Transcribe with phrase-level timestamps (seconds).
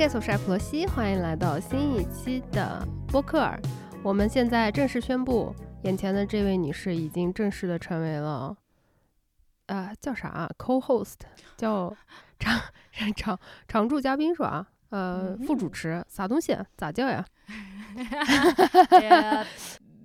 [0.00, 3.60] 盖索是艾普罗西，欢迎来到新一期的播客尔。
[4.02, 8.56] 我们现在正式宣布，眼前的这位女士已经正式的成为了，
[9.66, 11.16] 呃，叫啥啊？Co-host，
[11.58, 11.94] 叫
[12.38, 12.58] 常
[13.14, 14.66] 常 常驻嘉宾是吧？
[14.88, 16.56] 呃，副主持，啥东西？
[16.78, 17.22] 咋叫呀？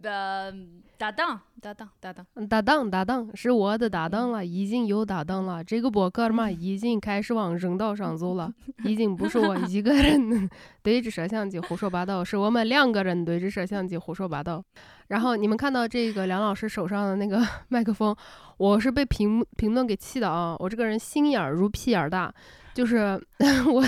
[0.03, 0.51] 呃，
[0.99, 5.63] 搭档，搭档，搭档，搭档，搭档，是我的搭档了，已经有搭档了。
[5.63, 8.53] 这个博客嘛， 已经开始往人道上走了，
[8.85, 10.47] 已经不是我一个人
[10.83, 14.63] 对着摄像机胡说八道，是我们两个人对着摄像机胡说八道。
[15.07, 18.15] 然后你们看到这个梁老师手上的那个 麦克风，
[18.57, 20.55] 我是被评评论给气的啊！
[20.59, 22.31] 我这个人心眼儿如屁眼儿大，
[22.75, 23.19] 就是
[23.73, 23.83] 我。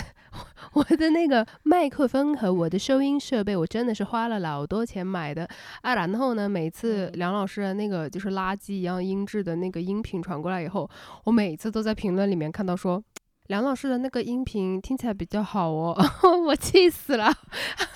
[0.73, 5.47] 我的那个麦克风和我的收音设备，我真的是花了老多钱买的
[5.81, 5.95] 啊。
[5.95, 10.87] 然后呢，每次梁老师的那个就是垃圾一样音质的那个音频传过来以后，
[11.23, 13.01] 我每次都在评论里面看到说，
[13.47, 15.95] 梁老师的那个音频听起来比较好哦，
[16.45, 17.33] 我气死了。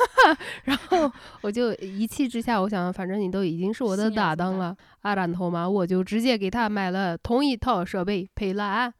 [0.65, 8.91] 然后我就一气之下，我想反正你都已经是我的搭档了啊，然后嘛，我就直接给他买了同一套设备配了啊。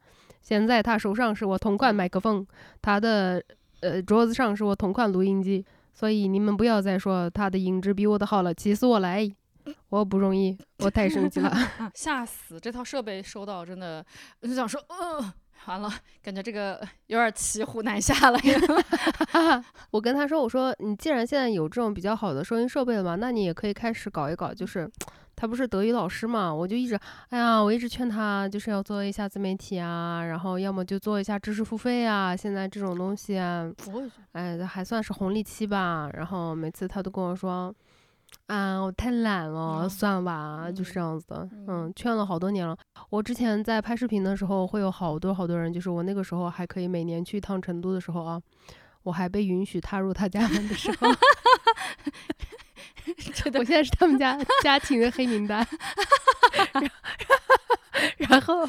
[0.42, 2.46] 现在他手上是我同款麦克风，
[2.82, 3.42] 他的
[3.80, 9.16] 呃桌子上是我同款录音机，所以你们不要再说他的音质比我的好了，气死我了！
[9.90, 11.52] 我不容易，我太生气了，
[11.94, 12.58] 吓死！
[12.58, 14.04] 这套设备收到真的
[14.42, 15.32] 就想说，呃，
[15.66, 15.90] 完了，
[16.22, 18.38] 感觉这个有点骑虎难下了。
[19.90, 24.90] 我跟他说，我说你既然现在有这种比较好的收音设备了嘛，那你也可以开始搞一搞，就是。
[25.34, 26.96] 他不是德语老师嘛，我就一直，
[27.30, 32.36] 哎呀，我一直劝他就是要做一下自媒体啊，然后要么就做一下知识付费啊。
[32.36, 33.38] 现在这种东西，
[34.32, 36.08] 哎，还算是红利期吧。
[36.12, 37.74] 然后每次他都跟我说，
[38.52, 41.48] 啊，我太懒了，算了吧，就是这样子的。
[41.66, 42.76] 嗯，劝了好多年了。
[43.08, 48.38] 我之前在拍视频的时候，会有好多好多人，就是我那个时候还可以每年去一趟成都的时候啊，
[49.04, 51.08] 我还被允许踏入他家门的时候。
[53.58, 55.66] 我现在是他们家家庭的黑名单，
[58.16, 58.60] 然后，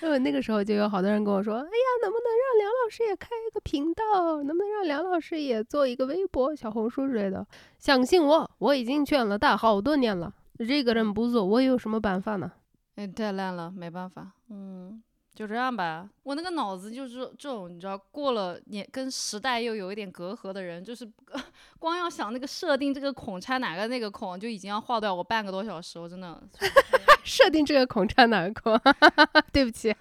[0.00, 4.42] 然后那个时候就有好多人跟我说：“哎呀，能不能让梁老师也开一个频道？
[4.42, 7.46] 能不能让梁老师也做一个微博、小红书之类的？”
[7.78, 10.32] 相信我，我已经劝了他好多年了。
[10.58, 12.50] 这个人不做，我有什么办法呢？
[12.96, 14.32] 哎，太烂了，没办法。
[14.50, 15.02] 嗯。
[15.40, 21.10] 就这样吧，我那个脑子就是这种，你知道，过了年跟时代又有一点隔阂的人，就是
[21.80, 26.38] 光要想那个设定这个孔插哪个那个孔，就已经要耗掉我半个多小时，我真的。
[27.24, 28.78] 设定这个孔插哪个孔？
[29.50, 29.96] 对不起，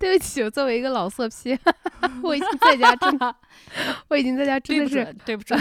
[0.00, 1.56] 对不起，我作为一个老色批，
[2.24, 3.36] 我已经在家真的，
[4.08, 5.54] 我已经在家真的是对不住。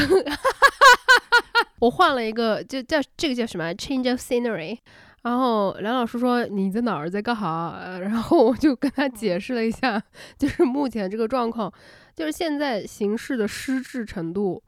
[1.78, 4.80] 我换了一个，就叫这个叫什么？Change of scenery。
[5.24, 7.97] 然后梁老师说你在哪儿，在干哈？
[8.02, 10.02] 然后我就跟他解释了一下，
[10.38, 11.72] 就是目前这个状况，
[12.16, 14.63] 就是现在形势的失智程度，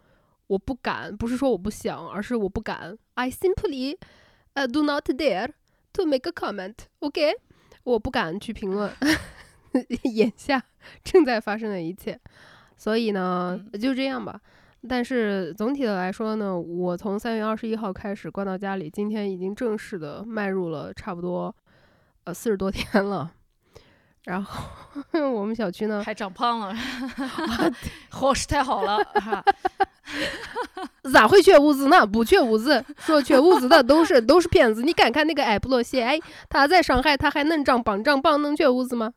[0.47, 2.97] 我不敢，不是说我不想，而是我不敢。
[3.13, 3.97] I simply,
[4.55, 5.49] uh, do not dare
[5.93, 6.75] to make a comment.
[6.99, 7.33] OK，
[7.83, 8.91] 我不敢去评论
[10.15, 10.63] 眼下
[11.03, 12.19] 正在发生的一切。
[12.77, 14.41] 所以呢，就这样吧。
[14.89, 21.55] 但是总体的来说呢，我从三月二十一号开始关到家里，今天已经正式的迈入了差不多，
[22.23, 23.31] 呃四十多天了。
[24.23, 24.69] 然后
[25.33, 26.75] 我们小区呢还长胖了
[28.11, 28.99] 伙食太好了。
[31.13, 32.05] 咋会缺物资呢？
[32.05, 34.81] 不缺物资，说缺物资的都是都是骗子。
[34.81, 39.11] 你敢看那个埃布洛西，哎，他在上海，他还能长棒长棒，能缺物资吗？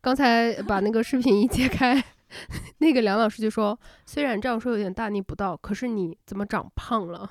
[0.00, 2.02] 刚才把那个视频一揭开。
[2.78, 7.30] 那个梁老师就说：“虽然这样说有点大逆不道，可是你怎么长胖了？”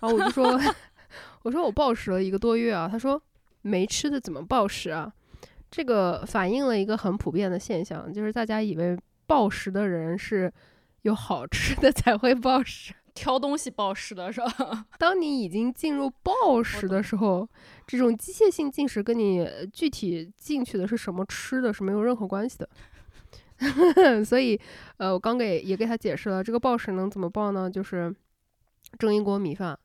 [0.00, 0.58] 然后我就说
[1.42, 3.22] ：“我说我暴食了一个多月啊。”他说
[3.62, 5.12] ：“没吃的怎么暴食啊？”
[5.70, 10.52] 这个反映了一个很普遍的现象，就是大家以为暴食的人是
[11.02, 14.86] 有好吃的才会暴食， 挑东西暴食的是吧？
[14.98, 17.48] 当你已经进入暴食的时候，
[17.86, 22.68] 这种机械性进食跟你具体进去的是什么吃的是没有任何关系的。
[24.24, 24.58] 所以，
[24.96, 27.70] 呃，我刚给也给他解释了，这个暴食能怎么暴呢？
[27.70, 28.14] 就是
[28.98, 29.78] 蒸一锅米饭，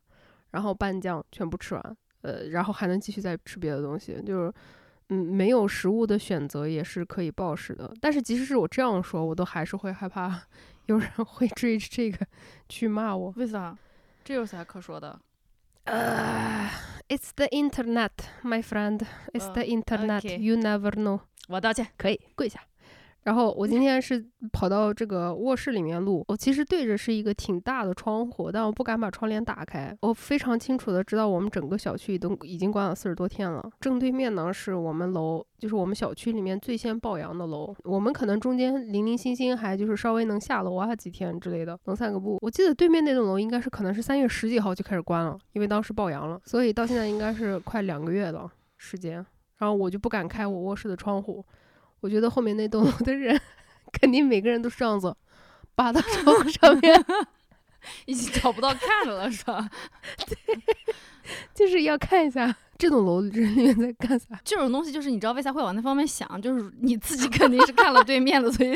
[0.52, 4.54] 然后拌酱全部吃完，呃，然后还能继续再吃别的东西，就是，
[5.10, 7.94] 嗯，没有食物的选择也是可以暴食的。
[8.00, 10.42] 但是即使是我这样说，我都还是会害怕
[10.88, 12.26] 有人会追着这个
[12.70, 13.34] 去骂我。
[13.36, 13.78] 为啥？
[14.24, 15.20] 这有啥可说的？
[15.84, 16.68] 呃
[17.10, 18.10] ，It's the internet,
[18.42, 19.06] my friend.
[19.34, 20.38] It's the internet.
[20.40, 21.20] You never know.
[21.48, 22.62] 我道歉，可以跪下。
[23.26, 24.24] 然后我今天是
[24.54, 29.98] 跑到这个卧室里面录，我其实对着是一个挺大的窗户，但我不敢把窗帘打开。
[30.02, 33.68] 我非常清楚的知道我们整个小区都已经关了四十多天了。
[33.82, 37.76] 正对面呢是我们楼，就是我们小区里面最先报阳的楼。
[37.84, 42.38] 我们可能中间零零星星还就是稍微能下楼啊几天之类的，能散个步。
[42.44, 49.26] 我记得对面那栋楼应该是可能是三月十几号就开始关了，因为当时爆阳了，所以到现在应该是快两个月了时间。
[49.58, 51.44] 然后我就不敢开我卧室的窗户。
[52.02, 53.40] 我觉得后面那栋楼的人，
[53.92, 55.16] 肯定每个人都是这样子，
[55.76, 57.06] 扒到窗户上面，
[58.06, 59.70] 已经找不到看了，是吧？
[60.28, 60.38] 对，
[61.54, 62.56] 就是要看一下。
[62.78, 64.40] 这栋楼人里面在干啥？
[64.44, 68.76] 这种东西就是你知道为啥会往那方面想，就是你自己肯定是看了对面的， 所以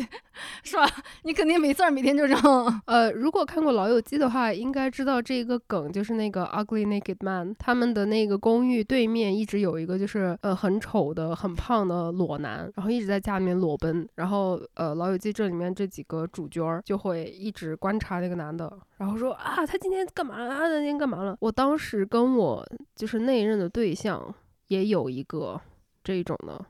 [0.63, 0.89] 是吧？
[1.23, 2.81] 你肯定没事儿，每天就这样。
[2.85, 20.49] 呃，如果看过《老友记》的话，应该知道这个梗，就是那个 Ugly Naked Man，他们的那个公寓对面一直有一个就是呃很丑的、很胖的裸男，然后一直在家里面裸奔，然后呃《老友记》这里面这几个主角就会一直观察那个男的，然后说啊他今天干嘛了？
[20.49, 21.35] 他今天干嘛了？
[21.39, 22.63] 我当时跟我
[22.95, 23.95] 就是那一任的对。
[23.95, 24.33] 象
[24.67, 25.59] 也有一个
[26.03, 26.63] 这种的，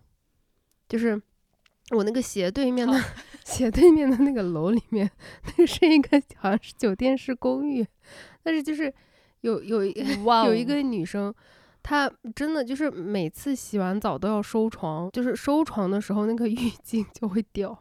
[0.88, 1.22] 就是
[1.92, 2.98] 我那个斜对面的
[3.44, 5.12] 斜对面的那个楼里面，
[5.46, 7.86] 那个是一个好像是酒店式公寓，
[8.42, 8.92] 但是就是
[9.42, 9.92] 有有一
[10.46, 11.34] 有一个女生，
[11.84, 17.78] 她真的就是每次洗完澡都要收床，就是收床的时候那个 浴巾就会掉。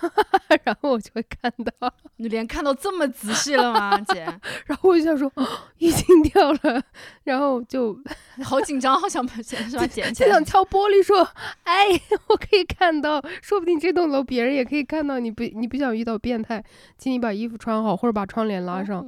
[0.64, 4.24] 然后我就会看到， 你连看到这么仔细了吗，姐？
[4.66, 5.30] 然后我就想说，
[5.78, 6.82] 浴巾掉了，
[7.24, 7.96] 然后就
[8.42, 9.86] 好紧张，好想把钱是吧？
[9.86, 11.26] 捡起来，想敲玻璃说，
[11.64, 11.88] 哎，
[12.28, 15.18] 我可以看到，说不定这栋楼别人也可以看到。
[15.18, 16.62] 你不，你不想遇到变态，
[16.98, 19.06] 请你把衣服穿好，或者把窗帘拉上。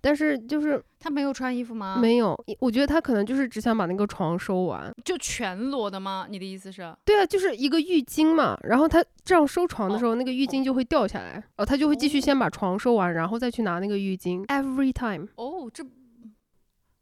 [0.00, 1.98] 但是就是他没有穿衣服吗？
[2.00, 6.26] 没有，我觉得他可能就是只想把那个床收完，就全裸的吗？
[6.28, 6.94] 你的意思是？
[7.04, 14.44] 对啊，就是一个浴巾嘛，然后他这样收床的时候，那个浴巾就会掉下来，哦，他就会继续先把床收完，然后再去拿那个浴巾。
[14.46, 15.28] Every time。
[15.36, 15.84] 哦，这。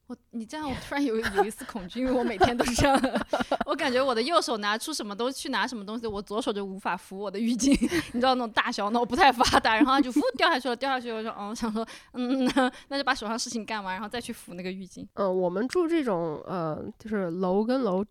[0.09, 3.01] 我你这样，我 突然有有一丝恐惧，因为我每天都是这样。
[3.67, 7.71] 我感觉我的右手拿出什么东西去拿什么东西，我左手就无法扶我的浴巾，
[8.13, 11.13] 你知道那种大小脑不太发达，然后就呼掉下去了，掉下去。
[11.13, 15.07] 我说，嗯，想说，嗯，那那就把手上事情干完，然后再去扶那个浴巾。
[15.15, 18.03] 嗯，我们住这种呃，就是楼跟楼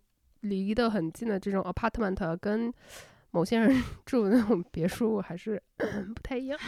[0.42, 2.72] 离得很近的这种 apartment，跟。
[3.30, 6.58] 某些人 住的那种别墅还是 不太一样。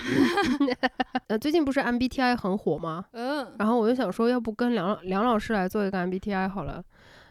[1.29, 3.05] 呃，最近不是 MBTI 很火吗？
[3.13, 3.53] 嗯。
[3.59, 6.83] 然后我就想说，要不跟梁梁老师来做一个 MBTI 好了。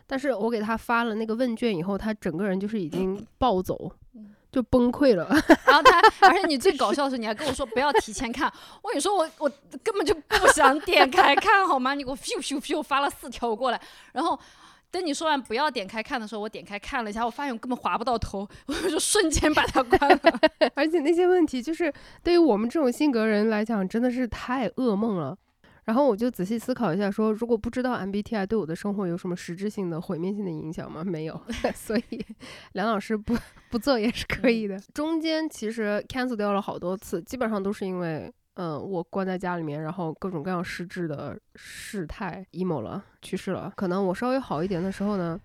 [0.08, 3.92] 但是我给他发了那个问卷以后，他整个人就是已经暴走，
[4.52, 5.28] 就崩溃了。
[5.68, 8.52] 然后他，而且你最搞笑的是，你还跟我说不要提前看。
[8.82, 9.48] 我跟你说，我我
[9.84, 11.94] 根本就不想点开看好吗？
[11.94, 13.80] 你给我咻咻咻发了四条过来，
[14.14, 14.40] 然后。
[14.92, 20.20] 等你说完不要点开看的时候，我点开看了一下，我发现我根本划不到头，我就瞬间把它关了。
[20.76, 21.94] 而且那些问题就是
[22.24, 25.38] 对于我们这种性格人来讲，真的是太噩梦了。
[25.86, 31.04] 然后我就仔细思考一下，说如果不知道 MBTI 对我的生活有什么实质性的毁灭性的影响吗？
[31.04, 31.42] 没有。
[31.74, 32.26] 所以
[32.74, 33.36] 梁老师不
[33.72, 34.80] 不做也是可以的。
[34.94, 38.32] 中间其实 cancel 掉了好多次，基本上都是因为。
[38.62, 43.72] 嗯，我关在家里面，然后各种各样失智的事态 emo 了，去世了。
[43.74, 45.40] 可能我稍微好一点的时候呢，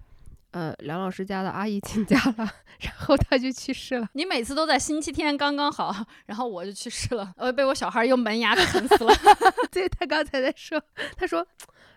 [0.50, 2.50] 呃，梁老师家的阿姨请假了，
[2.82, 4.08] 然后他就去世了。
[4.14, 5.94] 你每次都在星期天刚刚好，
[6.26, 9.14] 然后我就去世了，呃被我小孩用门牙啃死了。
[9.70, 10.82] 对他刚才在说，
[11.16, 11.46] 他说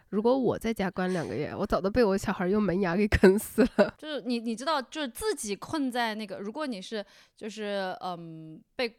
[0.10, 3.92] 如果我在家关两个月，我早都被我小孩用门牙给啃死了。
[3.98, 7.04] 就是你，你知道，就是自己困在那个，如果你是
[7.36, 8.96] 就是嗯被。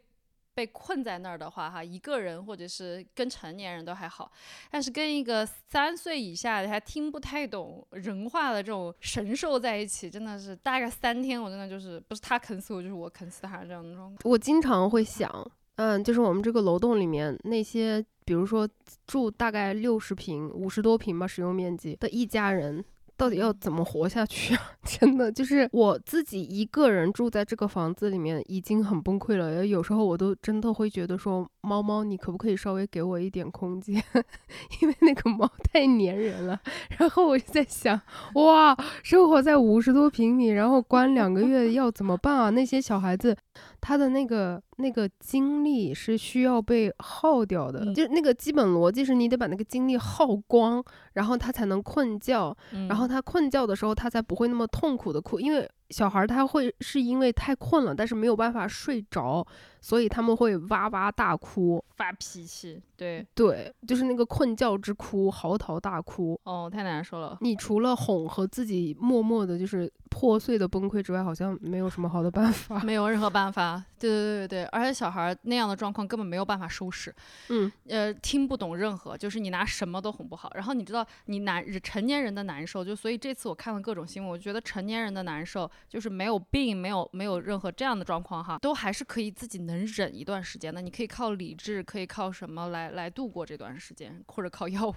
[0.59, 4.29] 被困在那儿的话，哈，一个人或者是跟成年人都还好，
[4.69, 14.19] 但是跟一个三岁以下的还听不太懂人话的这种神兽在一起，真的是大概三天，我真的就是不是他啃死我，就是我啃死他这样的状态。
[14.25, 18.67] 我经常会想，嗯，就是我们这个楼栋里面那些，比如说
[19.07, 22.83] 住大概六十平、五十多平吧，使用面积的一家人。
[23.19, 24.71] 到底要怎么活下去啊？
[24.87, 29.67] 真的就是我自己一个人住在这个房子里面已经很崩溃了。
[29.67, 34.01] 有时候我都真的会觉得说，猫猫，你可不可以稍微给我一点空间？
[34.81, 36.57] 因为那个猫太粘人了。
[36.97, 37.99] 然后我就在想，
[38.35, 38.73] 哇，
[39.03, 42.49] 生活在五十多平米，然后关两个月要怎么办啊？
[42.51, 43.35] 那些小孩子。
[43.81, 50.83] 他的那个那个精力是需要被耗掉的，就那个基本逻辑是你得把那个精力耗光，
[51.13, 52.55] 然后他才能困觉，
[52.87, 59.45] 然后他困觉的时候他才不会那么痛苦的哭，因为小孩他会是因为太困了，但是没有办法睡着，
[59.81, 66.39] 所以他们会哇哇大哭，发脾气，对，对，就是那个困觉之哭，嚎啕大哭。
[66.43, 67.37] 哦，太难受了。
[67.41, 72.79] 你除了哄和自己默默的，就是破碎的崩溃之外，好像没有什么好的办法。
[72.81, 73.83] 没有任何办法。
[73.99, 77.13] 对对对对，而且小孩那样的状况根本没有办法收拾。
[77.49, 80.49] 嗯，呃，听不懂任何，就是你拿什么都哄不好。
[80.55, 90.81] 然后你知道，你难成年人的难受，就所以这次我看了各种新闻，我觉得成年人的难受就是没有病，没有没有任何这样的状况哈，都还是可以自己能忍一段时间的。
[90.81, 94.95] 你可以靠理智，可以靠什么来来度过这段时间，或者靠药物，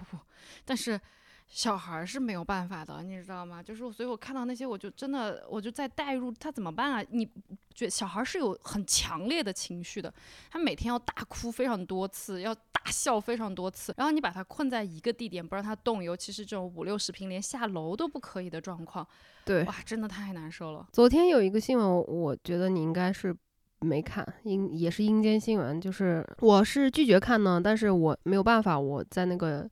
[0.65, 0.99] 但是。
[1.45, 3.61] 小孩是没有办法的，你知道吗？
[3.61, 7.05] 就是，所以我看到那些，我就真的，我就在代入他怎么办啊？
[7.11, 7.29] 你
[7.75, 10.11] 觉小孩是有很强烈的情绪的，
[10.49, 19.05] 他每天要大哭非常多次，要大笑非常多次，然后你把他困在一个地点不让他动，尤其是这种五六十平连下楼都不可以的状况，
[19.45, 20.87] 对，哇，真的太难受了。
[20.93, 23.35] 昨天有一个新闻，我觉得你应该是。
[23.83, 29.69] 没看，阴也是阴间新闻，就是我是拒绝看呢，但是我没有办法，我在那个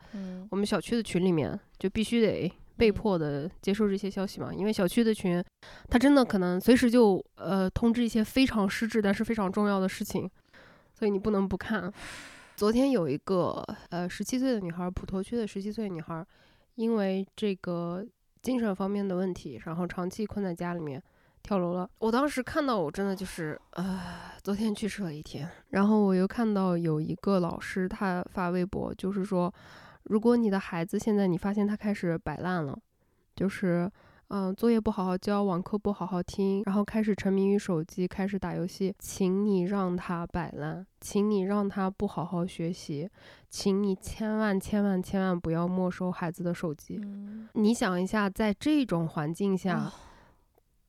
[0.49, 5.43] 我们小区的群里面就必须得被迫的接受这些消息嘛，因为小区的群，
[5.89, 10.29] 他真的可能随时就呃通知一些非常失智但是非常重要的事情，
[10.93, 11.91] 所以你不能不看。
[12.55, 16.25] 昨天有一个呃十七岁的女孩，普陀区的十七岁女孩，
[16.75, 18.05] 因为这个
[18.41, 21.01] 精神方面的问题，然后长期困在家里面。
[21.41, 21.89] 跳楼了！
[21.99, 24.01] 我当时看到，我真的就是，呃，
[24.41, 25.49] 昨天去世了一天。
[25.69, 29.53] 然后我又看到有一个老师，他发微博，就是说，
[30.03, 32.77] 如果你的孩子现在你发现他开始摆烂了，
[33.35, 33.91] 就是，
[34.27, 43.09] 嗯，作业不好好交，网课不好好听，然后开始沉迷于手机，开始打游戏，请你让他摆烂，请你让他不好好学习，
[43.49, 47.01] 请你千万千万千万不要没收孩子的手机。
[47.53, 49.91] 你想一下，在这种环境下。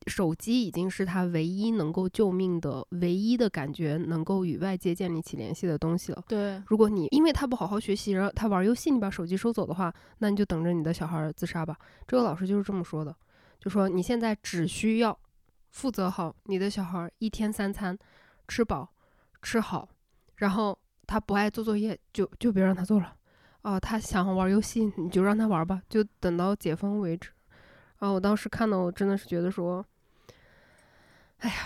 [0.06, 6.24] 手机已经是他唯一能够救命的、唯一的感觉能够与外界建立起联系的东西了。
[6.28, 11.76] 对，如果你因为他不好好学习，然后他玩游戏，你把手机收走的话，那你就等着你的小孩自杀吧。
[12.06, 13.14] 这个老师就是这么说的，
[13.60, 15.18] 就说你现在只需要
[15.70, 17.96] 负责好你的小孩一天三餐
[18.48, 18.92] 吃饱
[19.40, 19.88] 吃好，
[20.36, 23.14] 然后他不爱做作业就就别让他做了。
[23.62, 27.30] 哦，他想玩游戏你就让他玩吧，就等到解封为止。
[27.98, 29.84] 然后我当时看到，我真的是觉得说。
[31.42, 31.56] 哎呀，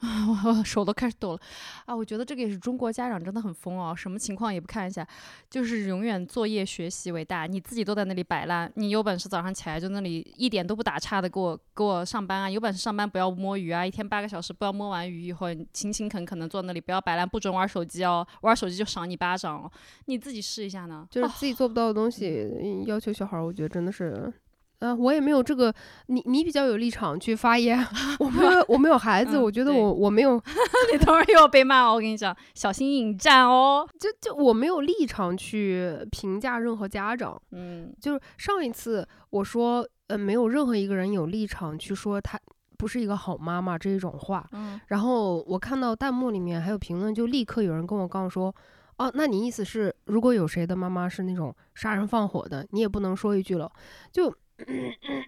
[0.00, 0.26] 啊，
[0.58, 1.40] 我手都开始抖了
[1.84, 1.94] 啊！
[1.94, 5.06] 我觉得这个也是中国家长真的很疯哦，什么情况也不看一下，
[5.50, 12.50] 就是永远作业学习为大，你自己都在那里摆烂，你有本事早上起来就那里一点都不打岔的给我给我上班啊！
[12.50, 19.70] 有本事上班不要摸鱼啊，一天八个小时不要摸完鱼以后勤勤恳恳的坐那里，不要摆烂，不准玩手机哦，玩手机就赏你巴掌哦！
[20.06, 24.32] 你自己试一下呢，就是自己做不到的东西，要求小孩，我觉得真的是。
[24.80, 25.72] 嗯，我也没有这个，
[26.06, 27.78] 你你比较有立场去发言，
[28.18, 30.34] 我没有我没有孩子，我觉得我我没有，
[30.92, 33.86] 你等会儿又要被骂哦，我跟你讲，小心引战哦。
[33.98, 42.40] 就就我没有立场去评价任何家长，嗯，就是上一次我说，呃，没有任何一个人有立场去说他
[42.78, 48.54] 不是一个好妈妈这一种话，嗯，然后我看到弹幕里面还有评论，就立刻有人跟我杠说，
[48.96, 53.70] 哦，那你意思是如果有谁的妈妈是那种杀人放火的，你也不能说一句了，
[54.10, 54.34] 就。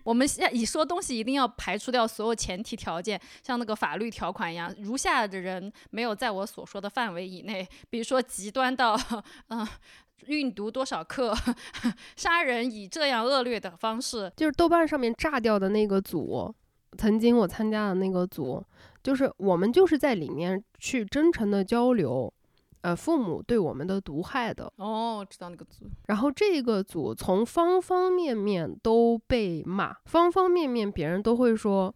[0.04, 8.98] 我们现在一说东西一定要排除掉所有前提条件，像那个法律条款一样，如下的人没有在我所说的范围以内，比如说极端到
[9.48, 9.66] 嗯，
[10.26, 11.34] 运毒多少克，
[12.16, 16.54] 杀人以这样恶劣的方式，就是豆瓣上面炸掉的那个组，
[16.98, 18.64] 曾经我参加的那个组，
[19.02, 22.32] 就是我们就是在里面去真诚的交流。
[22.82, 25.86] 呃，父母对我们的毒害的哦，知道那个组。
[26.06, 31.94] 然后这个组从方方面面都被骂，方方面面别人都会说，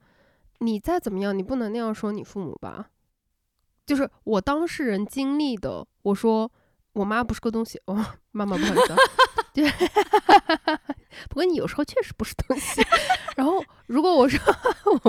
[0.60, 2.90] 你再怎么样，你不能那样说你父母吧？
[3.84, 6.50] 就是我当事人经历的，我说
[6.96, 8.94] 我妈不是个东西哦，妈妈不好意思，
[9.54, 9.70] 对，
[11.28, 12.82] 不过你有时候确实不是东西。
[13.36, 14.38] 然后如果我说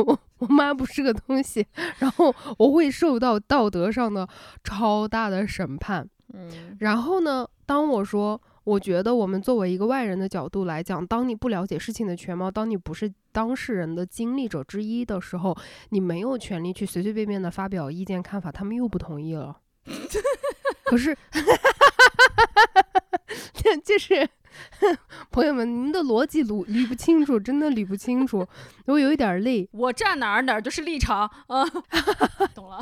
[0.06, 0.20] 我。
[0.40, 1.66] 我妈不是个东西，
[1.98, 4.30] 然后我会受到道德上的
[4.64, 6.08] 超大的审判。
[6.32, 15.58] 嗯，然后呢，当我说我觉得我们作为一个外人的角度来讲，当你不了解事情的全貌，当你不是当事人的经历者之一的时候，
[15.90, 18.52] 你没有权利去随随便便的发表意见看法。
[18.52, 19.58] 他们又不同意了。
[20.90, 21.16] 可是，
[23.84, 24.28] 就是。
[25.30, 28.44] 朋友们，您的逻辑捋捋不清楚，真的捋不清楚，
[28.88, 29.70] 我有一点累。
[29.72, 31.64] 我站哪儿哪儿就是立场啊，
[32.56, 32.80] 懂了。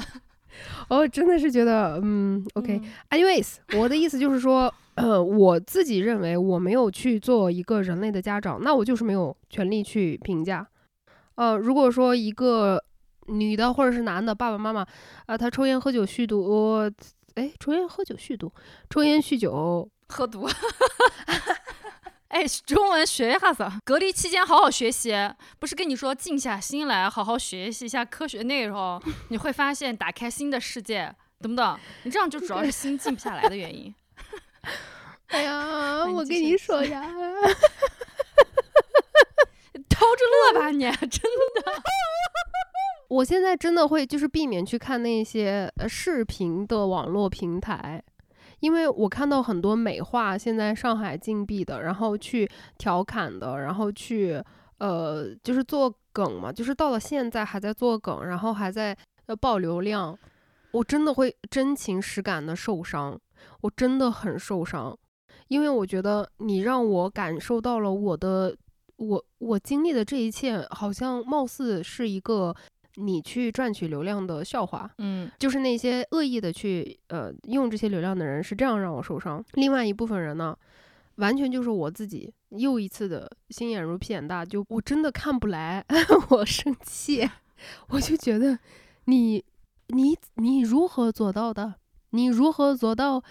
[0.88, 10.66] 哦真的是觉得，嗯，OK，anyways，我的意思就是说，呃，我自己认为我没有去做一个人类的家长，那我就是没有权利去评价。
[11.36, 12.82] 呃，如果说一个
[13.28, 14.86] 女的或者是男的爸爸妈妈
[15.26, 16.90] 啊，他抽烟喝酒酗毒，我
[17.36, 18.52] 哎，抽烟喝酒酗毒，
[18.90, 20.50] 抽烟酗酒喝毒。
[22.30, 23.66] 哎，中文学一下子。
[23.86, 25.14] 隔离期间好好学习，
[25.58, 31.80] 不是跟你说静下心来好好学习一下科学内容，你会发现打开新的世界，懂不懂？
[32.04, 33.94] 你这样就主要是心静不下来的原因。
[35.28, 37.02] 哎呀，我跟你说呀，
[39.90, 41.84] 偷着乐吧你，真的。
[43.10, 48.04] 我现在真的会就是避免去看那些呃视频的网络平台。
[48.62, 54.42] 因为我看到很多美化现在上海禁闭的，然后去调侃的，然后去
[54.80, 58.98] 呃，就是做梗嘛，就是到了现在还在做梗，然后还在
[59.28, 60.18] 呃爆流量，
[60.72, 63.20] 我真的会真情实感的受伤，
[63.62, 64.98] 我真的很受伤，
[65.50, 68.56] 因为我觉得你让我感受到了我的
[68.96, 72.56] 我我经历的这一切，好像貌似是一个。
[72.96, 79.44] 你去赚取流量的笑话，嗯，就是那些恶意的去呃用这些流量的人是这样让我受伤。
[79.54, 80.58] 另外一部分人呢，
[81.16, 85.86] 完全就是我自己又一次的心眼如屁眼大，就我真的看不来，
[86.30, 87.30] 我生气，
[87.90, 88.58] 我就觉得
[89.06, 89.44] 你
[89.88, 91.76] 你你如何做到的？
[92.12, 93.22] 你如何做到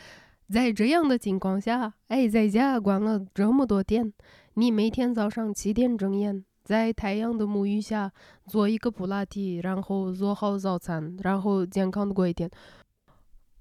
[0.53, 4.13] 在这样的情况下，哎，在家关了这么多天，
[4.55, 6.45] 你每天早上七点睁眼？
[6.65, 8.11] 在太阳的沐浴下
[8.47, 12.51] 做一个普拉提，然后做好早餐，然后健康的过一天。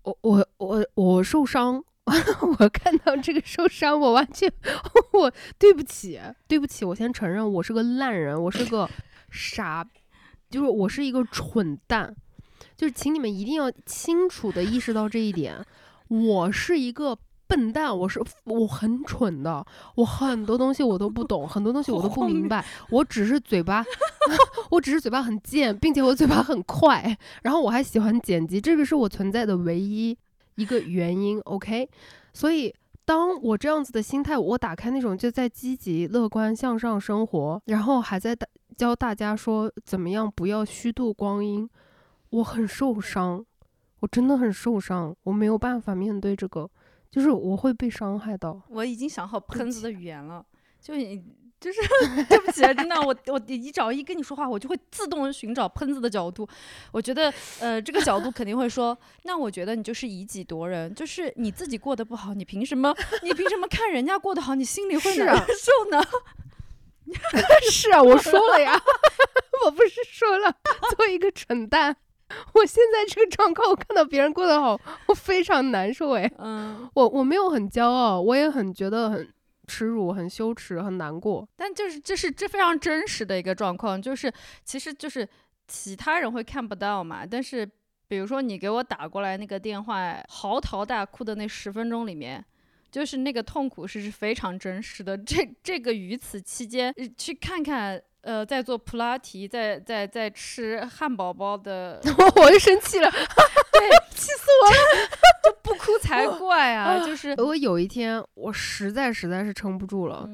[0.04, 1.84] 我我我我受伤，
[2.58, 4.52] 我看到这个受伤，我完全
[5.12, 8.90] 我对不起，对不起，我先承认我是个烂人，我是个
[9.30, 9.86] 傻，
[10.50, 12.16] 就是我是一个蠢蛋，
[12.78, 15.64] 就是请你们一定要清楚的意识到这一点，
[16.08, 17.20] 我是一个。
[17.48, 23.86] 笨蛋，我是我很蠢的，我很多东西我都不懂，很多东西我都不明白，我只是嘴巴，
[24.72, 30.18] 我只是嘴巴很贱，并且我嘴巴很快，然后我还喜欢剪辑，这个是我存在的唯一
[30.56, 31.40] 一个原因。
[31.42, 31.88] OK，
[32.34, 32.74] 所以
[33.06, 38.36] 当我这样子的心态，我打开那种就在积极乐观向上生活，然后还在
[38.76, 41.70] 教大家说怎么样不要虚度光阴，
[42.30, 43.46] 我很受伤，
[44.00, 46.70] 我真的很受伤，我没有办法面对这个。
[47.14, 50.44] 就是我会被伤害到，我已经想好喷子的语言了。
[50.82, 51.24] 就你，
[51.60, 51.80] 就是
[52.26, 56.50] 对不起，真的，我我一找一跟你说话，我就会自动寻找喷子的角度。
[56.92, 62.92] 我觉得，呃，这个角度肯定会说，那我觉得你就是以己夺人，就是你自己过得不好，你凭什么？
[63.22, 66.04] 你凭什么看人家过得好，你心里会难受呢？
[67.70, 68.74] 是啊，我说了呀，
[69.64, 70.58] 我不是说了，
[70.98, 71.96] 做一个蠢蛋。
[72.54, 76.32] 我现在这个状况，我看到别人过得好，我非常难受哎。
[76.38, 79.28] 嗯，我我没有很骄傲，我也很觉得很
[79.68, 81.48] 耻辱、很羞耻、很难过。
[81.56, 84.32] 但就是这是这非常真实的一个状况，就是
[84.64, 85.28] 其实就是
[85.68, 87.26] 其他人会看不到嘛。
[87.26, 87.70] 但是
[88.08, 92.44] 比如说你给我打过来那个电话，嚎啕大哭的那十分钟里面，
[92.92, 95.18] 就是那个痛苦是是非常真实的。
[95.18, 98.02] 这这个于此期间去看看。
[98.24, 102.02] 呃，在做普拉提，在在在吃汉堡包的，
[102.36, 105.08] 我又生气了， 对，气死我了，
[105.44, 107.00] 就不哭才怪啊！
[107.06, 110.28] 就是我有一天，我实在实在是撑不住了，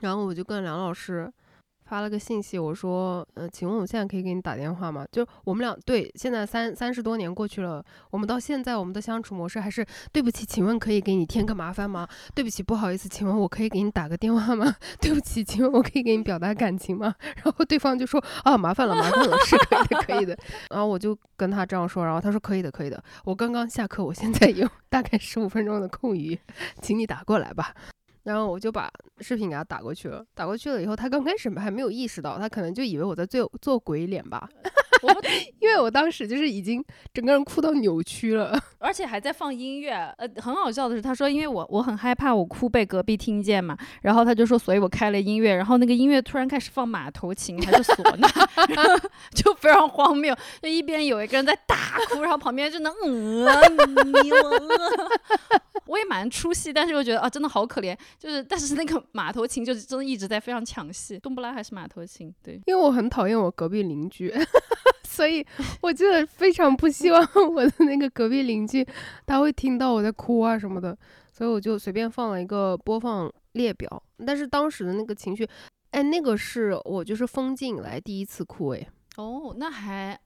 [0.00, 1.30] 然后我就跟梁老师。
[1.90, 5.04] 发了个信息，我说，呃，请问我现在可以给你打电话吗？
[5.10, 12.06] 就我们俩对，现在三三十多年过去了，我们到现在我们的相处模式还是对不起，请问可以给你添个麻烦吗？
[12.32, 14.72] 对不起，不好意思，请问我可以给你打个电话吗？
[15.02, 17.12] 对不起，请问我可以给你表达感情吗？
[17.42, 20.38] 然后对方就说，啊，麻烦了，麻烦了，是可以的，可以的。
[20.70, 23.02] 然后我就跟他这样说，然后他说可以的，可以的。
[23.24, 26.38] 我刚刚下课，我现在有大概十五分钟的空余，
[26.80, 27.74] 请你打过来吧。
[28.22, 34.48] 然后我就把视频给他打过去了，打过去了以后，他刚开始还没有意识到，他可能就以为我在做做鬼脸吧。
[35.58, 39.92] 因为我当时就是已经整个人哭到扭曲了， 而且还在放音乐。
[40.18, 48.28] 呃，很好笑的是，他说因为我我很害怕我哭被隔壁听见嘛，然后他就说，所以我开了音乐，然后那个音乐突然开始放马头琴还是唢呐，
[49.34, 53.44] 就非常荒谬，就一边有一个人在大哭，然后旁边就能嗯
[54.22, 54.60] 你我。
[55.86, 57.96] 我也蛮出戏，但是又觉得啊，真的好可怜。
[58.16, 61.18] 就是，但是那个马头琴就是真的一直在非常抢戏。
[61.18, 62.32] 冬不拉还是马头琴？
[62.44, 64.32] 对，因为我很讨厌我隔壁邻居，
[65.10, 65.44] 所以
[65.80, 67.20] 我真的非常不希望
[67.52, 68.86] 我的那个隔壁邻居
[69.26, 70.96] 他会听到我在哭啊什么的，
[71.32, 74.02] 所以我就随便放了一个播放列表。
[74.24, 75.48] 但是当时的那个情绪，
[75.90, 80.18] 哎，那个是我就是封禁以来第一次哭，哎，哦，那还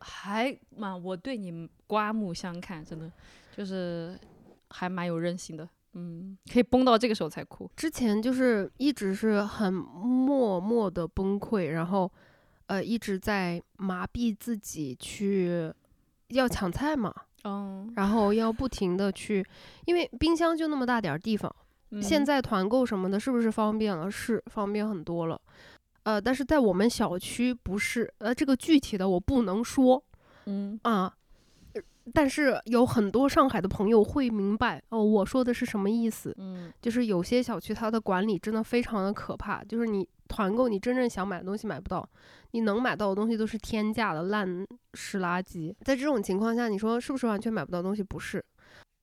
[0.00, 3.10] 还蛮，我对你刮目相看，真的
[3.56, 4.18] 就是。
[4.68, 7.70] 还蛮有韧性的，嗯，可以崩到这个时候才哭。
[7.76, 12.12] 之前就是一直是很默默的崩溃，然后，
[12.66, 15.72] 呃，一直在麻痹自己去
[16.28, 19.44] 要抢菜嘛，嗯，然后要不停的去，
[19.84, 21.54] 因为冰箱就那么大点儿地方，
[22.02, 24.10] 现嗯在团购什么的，是不是方便了？
[24.10, 25.40] 是方便很多了。
[26.02, 30.02] 呃，但是在我们小区不是，呃，这个具体的我不能说
[30.46, 31.12] 嗯啊。
[32.06, 36.34] 呃但是有很多上海的朋友会明白哦，我说的是什么意思。
[36.38, 42.08] 嗯就是有些小区它的管理真的非常的可怕，就是你团购你真正想买的东西买不到，
[42.52, 45.74] 你能买到的东西都是天价的烂湿垃圾。
[45.82, 48.02] 在这种情况下，你说是不是完全买不到东西？
[48.02, 48.44] 不是，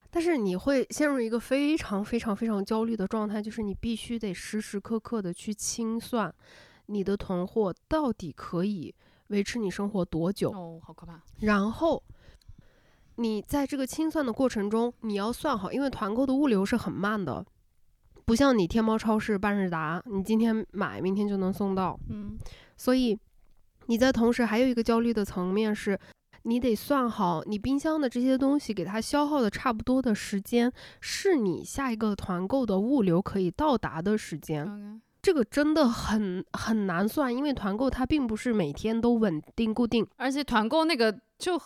[0.09, 6.33] 但是你会陷入一个非常非常非常焦虑的状态，就是你必须得时时刻刻的去清算
[6.85, 8.93] 你的囤货到底可以
[9.27, 10.51] 维持你生活多久。
[10.51, 11.21] 哦，好可怕。
[11.39, 12.01] 然后
[13.15, 17.45] 你在这个清算的过程中，你要算好，因为团购的物流是很慢的，
[18.25, 21.99] 不像你天猫超市半日达，你今天买明天就能送到。
[22.09, 22.37] 嗯
[22.75, 23.17] 所以
[23.85, 25.97] 你在同时还有一个焦虑的层面是，
[26.41, 35.01] 你得算好你冰箱的这些东西给它消耗的差不多的时间，是你下一个团购的物流可以到达的时间。
[35.21, 40.05] 这个真的很很难算，因为团购它并不是每天都稳定固定。
[40.17, 41.61] 而且团购那个就。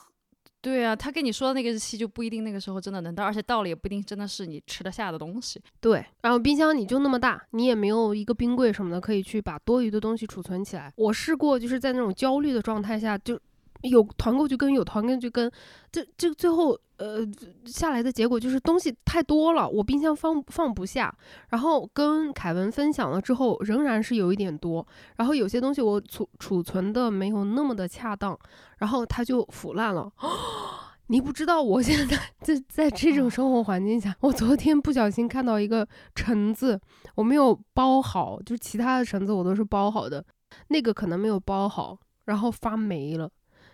[0.60, 5.62] 对啊，他跟你说的那个日期就不一定那个时候真的能到，而且到了也不一定真的是你吃得下的东西。
[5.80, 10.92] 对，然后冰箱你就那么大，你也没有一个冰柜什么的可以去把多余的东西储存起来。
[10.98, 13.40] 我试过，就是在那种焦虑的状态下，就
[13.82, 15.52] 有团购就跟有团购就跟，
[15.92, 17.20] 这这最后呃
[17.66, 21.14] 下来的结果就是东西太多了，我冰箱放放不下。
[21.50, 24.86] 然后跟凯文分享了之后，仍然是有一点多。
[25.16, 28.38] 然后有些东西我储储存的没有那么的恰当，
[28.78, 30.12] 然后它就腐烂了。
[31.10, 36.78] 你不知道，我现在在在这种生活环境下，我昨天不小心看到一个橙子，
[37.16, 40.22] 我没有包好，就是其他的橙子我都是包好的，
[40.68, 43.32] 那个可能没有包好，然后发霉了，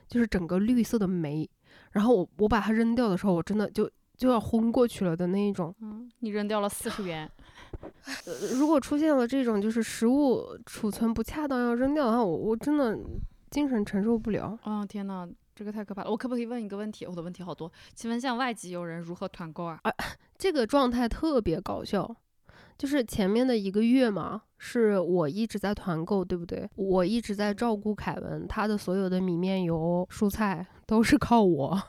[0.07, 1.49] 就是整个绿色的霉。
[1.91, 5.73] 然后我我把它扔掉的时候，我真的就就要昏过去了的那一种。
[5.81, 7.29] 嗯，你扔掉了四十元。
[8.25, 12.97] 呃如果出现了这种就是食物储存不恰当要扔掉的话，我我真的
[13.49, 14.57] 精神承受不了。
[14.63, 16.09] 哦天呐，这个太可怕了！
[16.11, 17.05] 我可不可以问一个问题？
[17.05, 17.71] 我的问题好多。
[17.95, 19.91] 请问像外籍友人如何团购啊啊？
[20.37, 22.15] 这个状态特别搞笑，
[22.77, 26.69] 就是前面的一个月嘛，是我一直在团购，对不对？
[26.75, 31.81] 我一直在照顾凯文，他的所有的米面油、蔬菜都是靠我。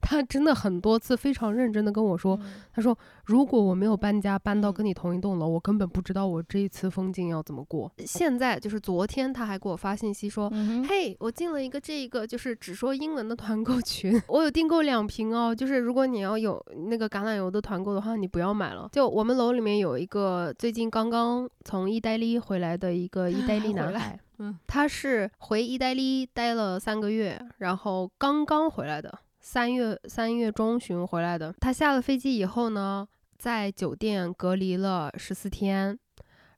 [0.00, 7.90] 他真的很多次非常认真的跟我说，嗯他说如果我没有搬家搬到嗯跟你同一栋楼，我根本不知道我这一次封禁要怎么过。
[8.06, 15.54] 现在就是昨天他还给我发信息说，嗯，嘿，我进了一个这个就是只说英文的团购群， 我有订购两瓶哦。
[15.54, 18.88] 就是如果你要有那个橄榄油的团购的话，你不要买了。
[18.92, 31.52] 就我们楼里面有一个最近刚刚从意大利回来的一个意大利 男孩，嗯，他是回意大利待了三个月，然后刚刚回来的，三月三月中旬回来的。
[31.60, 35.98] 他下了飞机以后呢，在酒店隔离了十四天，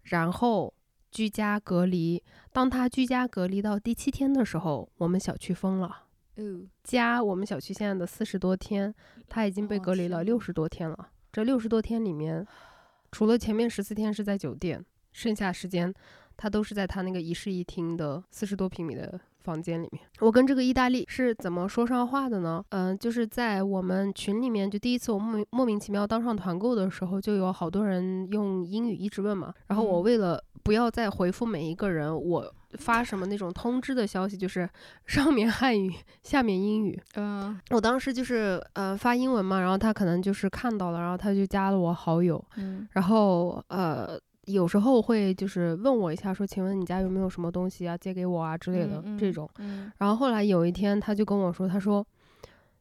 [0.03, 0.73] 然后
[1.11, 2.23] 居家隔离。
[2.53, 6.05] 当他居家隔离到第七天的时候，我们小区封了。
[6.37, 8.95] 哦，加我们小区现在的四十多天，
[9.29, 11.09] 他已经被哦隔离了六十多天了。
[11.33, 12.47] 这六十多天里面，
[13.11, 15.93] 除了前面十四天是在酒店，剩下时间
[16.37, 20.03] 他都是在他那个一室一厅的四十多平米的房间里面。
[20.21, 22.65] 我跟这个意大利是怎么说上话的呢？
[22.71, 29.55] 嗯、就是在我们群里面，就第一次我莫名莫名其妙当上团购的时候，就有好多人用英语一直问嘛。
[29.69, 34.69] 然后我嗯为了不要再回复每一个人，我发什么那种通知的消息，就是
[35.07, 37.01] 上面汉语，下面英语。
[37.17, 49.49] 嗯我当时就是呃发英文嘛，然后他可能就是看到了，然后他就加了我好友，嗯然后呃有时候会就是问我一下说，请问你家有没有什么东西啊借给我啊之类的、嗯这种。
[49.59, 52.07] 嗯然后后来有一天他就跟我说，他说，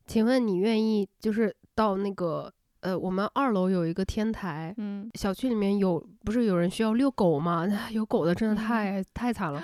[0.06, 4.73] 请问你愿意就是到那个呃我们二楼有一个天台。
[4.78, 7.67] 嗯，小区里面有不是有人需要遛狗吗？
[7.91, 9.63] 有狗的真的嗯太、太惨了。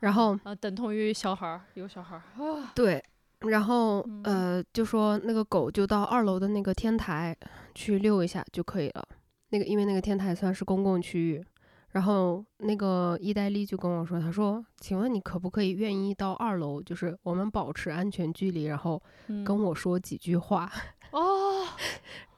[0.00, 3.02] 然后啊，等同于小孩儿，有小孩儿啊，对，
[3.40, 7.36] 然后嗯呃，就说那个狗就到二楼的那个天台
[7.74, 9.04] 去遛一下就可以了。
[9.50, 11.44] 那个因为那个天台算是公共区域，
[11.90, 20.70] 然后那个意大利就跟我说，他说：“请问你可不可以愿意到二楼，就是我们保持安全距离，然后跟嗯我说几句话？”
[21.12, 21.64] 哦，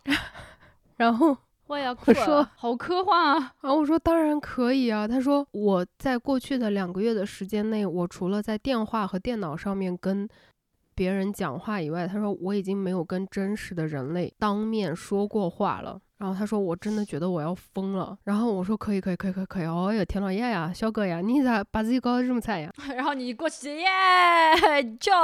[0.96, 3.52] 然后我也要哭我说了，好科幻啊！
[3.62, 5.08] 然后我说当然可以啊。
[5.08, 10.28] 他说我在过去的两个月的时间内，我除了在电话和电脑上面跟
[10.94, 16.00] 别人讲话以外，他说我已经没有跟真实的人类当面说过话了。
[16.20, 18.16] 然后他说我真的觉得我要疯了。
[18.24, 19.64] 然后我说可以可以可以可以可以。
[19.64, 22.70] 哦哟田老爷呀，肖哥呀，你咋把自己搞得这么惨呀？
[22.94, 23.86] 然后你过去耶
[25.00, 25.16] 叫，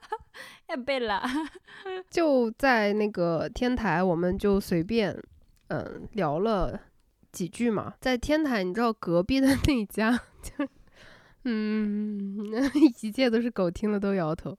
[0.66, 1.22] 哎背了，
[2.10, 5.14] 就在那个天台，我们就随便
[5.68, 6.80] 嗯聊了
[7.30, 7.92] 几句嘛。
[8.00, 10.66] 在天台，你知道隔壁的那家就。
[11.44, 12.36] 嗯，
[13.00, 14.56] 一切都是狗听了都摇头。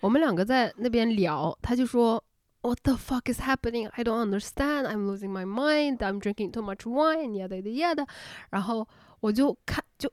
[0.00, 2.22] 我们两个在那边聊，他就说
[2.62, 3.88] ，What the fuck is happening?
[3.92, 4.86] I don't understand.
[4.86, 5.98] I'm losing my mind.
[5.98, 7.34] I'm drinking too much wine.
[7.38, 8.06] 呀的呀的。
[8.50, 8.86] 然后
[9.20, 10.10] 我就看，就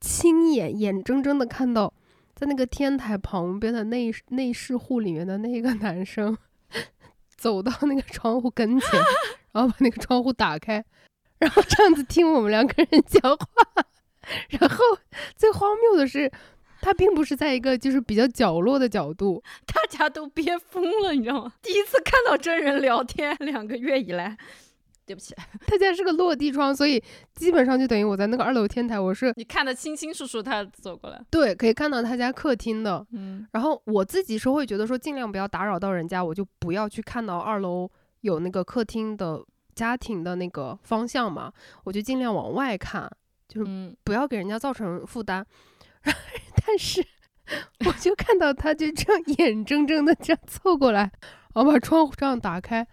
[0.00, 1.92] 亲眼眼睁睁的看到，
[2.34, 6.36] 在那个天台旁边的内内饰户里面的那个男生，
[7.36, 8.90] 走到那个窗户跟前，
[9.52, 10.84] 然后把那个窗户打开，
[11.38, 13.46] 然后这样子听我们两个人讲话。
[14.50, 14.78] 然后
[15.34, 16.30] 最荒谬的是，
[16.82, 21.52] 他并不是在一个就是比较角落的角度， 大家都憋疯了，你知道吗？
[21.62, 24.36] 第一次看到真人聊天， 两个月以来，
[25.06, 25.34] 对不起，
[25.66, 27.02] 他家是个落地窗，所以
[27.34, 37.88] 基本上就等于我在那个二楼天台，我是你看得清清楚楚，他走过来，对，可以看到他家客厅的，嗯，然后我自己是会觉得说尽量不要打扰到人家，我就不要去看到二楼
[38.22, 39.40] 有那个客厅的
[39.74, 41.52] 家庭的那个方向嘛，
[41.84, 43.10] 我就尽量往外看。
[43.48, 45.44] 就是不要给人家造成负担，
[46.66, 47.04] 但是
[47.86, 51.10] 我就看到他就这样眼睁睁的这样凑过来，
[51.54, 52.86] 然后把窗户这样打开，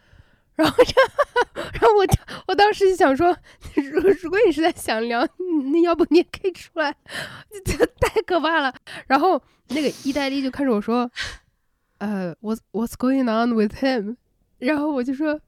[0.56, 2.14] 然后这样，然后我就
[2.48, 3.36] 我当时就想说，
[3.76, 5.28] 如如果你是在想聊，
[5.72, 6.96] 那要不你也可以出来，
[7.66, 8.74] 这太可怕了。
[9.08, 11.10] 然后那个意大利就看着我说，
[12.00, 14.18] 呃，What's What's going on with him？
[14.58, 15.42] 然后我就说。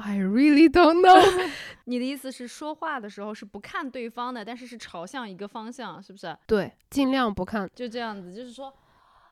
[0.00, 1.50] I really don't know。
[1.86, 6.36] 你的意思是说话的时候是不看对方的，但是是朝向一个方向，是不是？
[6.46, 8.72] 对，尽量不看，就这样子，就是说，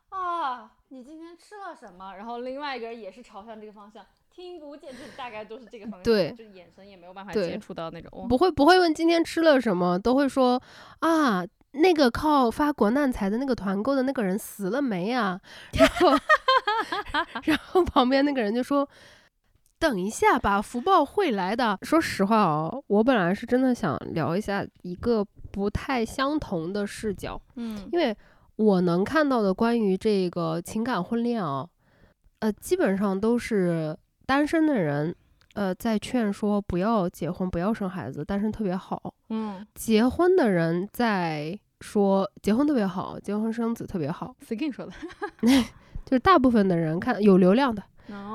[0.09, 2.15] 啊，你今天吃了什么？
[2.17, 6.03] 然后另外一个人也是朝向这个方向，听不见，就大概都是这个方向。
[6.03, 8.27] 对，就眼神也没有办法接触到那种。
[8.27, 10.61] 不会不会问今天吃了什么，都会说
[10.99, 15.41] 啊，那个靠发国难财的那个团购的那个人死了没啊？
[15.75, 16.19] 然后，
[17.45, 18.89] 然后旁边那个人就说。
[19.79, 21.79] 等一下吧，福报会来的。
[21.83, 28.17] 说实话哦，我本来是真的想聊一下一个不太相同的视角，嗯，因为
[28.57, 31.69] 我能看到的关于这个情感婚恋啊，
[32.39, 35.15] 呃，基本上都是单身的人，
[35.55, 39.13] 呃，在劝说不要结婚，不要生孩子，单身特别好。
[39.29, 44.35] 嗯，结婚的人在说结婚特别好，结婚生子特别好。
[44.41, 44.93] 谁跟你说的？
[46.07, 47.83] 就是大部分的人看有流量的。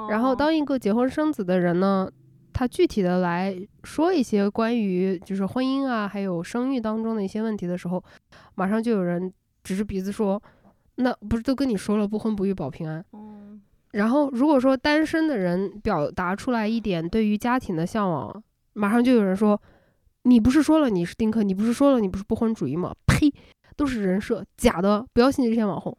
[0.10, 2.10] 然后，当一个结婚生子的人呢，
[2.54, 8.04] 他具体的来说一些关于就是婚姻啊，还有生育当中的一些问题的时候，
[8.56, 9.32] 马上就有人
[9.64, 10.42] 指着鼻子说
[10.96, 13.04] ：“那不是都跟你说了，不婚不育保平安。”
[13.94, 19.62] 然后，如果说单身的人表达出来一点对于家庭的向往，马上就有人说
[20.24, 21.44] ：“你不是说了你是丁克？
[21.44, 23.34] 你不是说了你不是不婚主义吗？”呸，
[23.76, 25.98] 都是人设，假的，不要信这些网红。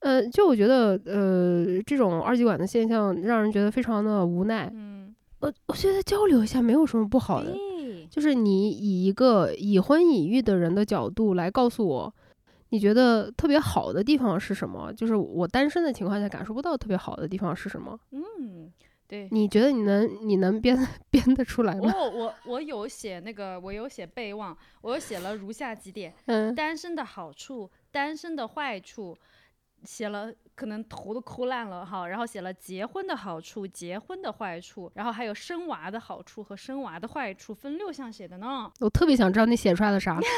[0.00, 4.70] 呃，就我觉得，呃，这种二极管的现象让人觉得非常的无奈。
[4.72, 7.52] 嗯，我我觉得交流一下没有什么不好的，
[8.08, 12.14] 就是你以一个已婚已育的人的角度来告诉我，
[12.68, 14.92] 你觉得特别好的地方是什么？
[14.92, 17.98] 就是我单身的情况下感受不到特别好的地方是什么？
[18.12, 18.72] 嗯，
[19.08, 20.78] 对，你觉得你能你能编
[21.10, 21.92] 编得出来吗？
[21.96, 29.18] 我我我有写那个，我有写备忘，我有写了如下几点：嗯，单身的好处，单身的坏处。
[29.84, 32.06] 写了，可能头都哭烂了哈。
[32.08, 38.70] 然后写了结婚的好处，结婚的坏处，然后还有生娃的好处和生娃的坏处，分六项写的呢。
[38.80, 40.18] 我特别想知道你写出来的啥。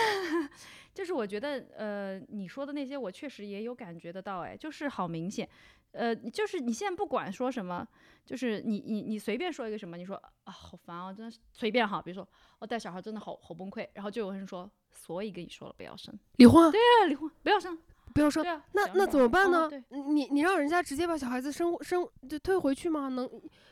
[0.93, 5.49] 就是我觉得，呃，你说的那些我确实也有感觉得到，哎，就是好明显，
[5.93, 7.87] 呃，就是你现在不管说什么，
[8.27, 12.03] 就是你你你随便说一个什么，你说啊好烦啊，真的是随便哈。
[12.03, 16.71] 比如说我带小孩真的好好崩溃，然后就有人说，所以跟你说了不要生，离婚。
[16.73, 17.79] 对啊，离婚不要生。
[18.15, 18.43] 不要说，
[18.73, 19.71] 那那怎么办呢？
[19.91, 23.09] 你你让人家直接把小孩子生生就退回去吗？
[23.09, 23.29] 能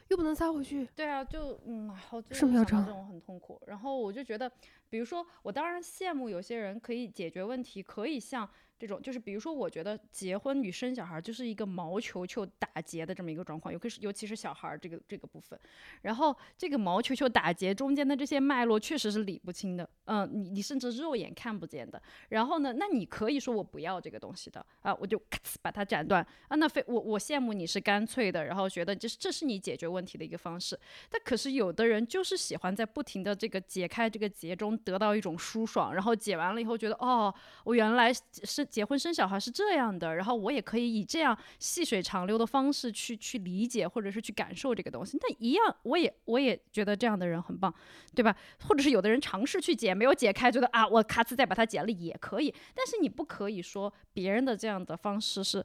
[0.09, 0.88] 又不能塞回去？
[0.94, 3.61] 对啊，就嗯，好，是不是这种很痛苦。
[3.66, 4.51] 然后我就觉得，
[4.88, 8.48] 比如说，我当然羡慕有些人可以解决问题，可以像。
[8.79, 15.59] 这种就是，比如说，我觉得结婚与生小孩就是一个毛球球打结的这么一个状况，尤其是尤其是小孩这个这个部分。
[16.03, 22.01] 然后这个毛球球打结中间的这些脉络确实是理不清的，嗯，你你甚至肉眼看不见的。
[22.29, 26.55] 然后呢，那你可以说我不要这个东西的啊，我就咔呲把它斩断啊。
[26.55, 29.88] 那非我我羡慕你是干脆的，然后觉得这这是你解决。
[29.88, 30.79] 问题的一个方式。
[31.09, 45.18] 但可是有的人就是喜欢在不停的这个解开这个结中得到一种舒爽，然后解完了以后觉得哦，我原来是结婚生小孩是这样的，然后我也可以以这样细水长流的方式去去理解或者是去感受这个东西。
[45.20, 47.74] 那一样，我也我也觉得这样的人很棒，
[48.14, 48.37] 对吧？
[48.66, 52.54] 或者是有的人尝试去解没有解开，觉得啊，我咔呲再把它解了也可以。
[52.74, 55.64] 但是你不可以说别人的这样的方式是。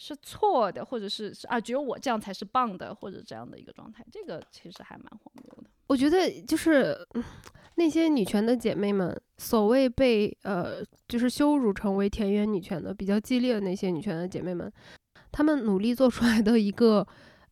[0.00, 5.68] 是错的，或者是是啊，只有我这样才是棒的，或者这样的一个状态，这个其实还蛮荒谬的。
[5.88, 6.96] 我觉得就是
[7.74, 10.76] 那些女权的姐妹们，所谓被呃
[11.08, 14.72] 就是羞辱成为田园女权的比较激烈的那些女权的姐妹们，
[15.32, 17.04] 她们努力做出来的一个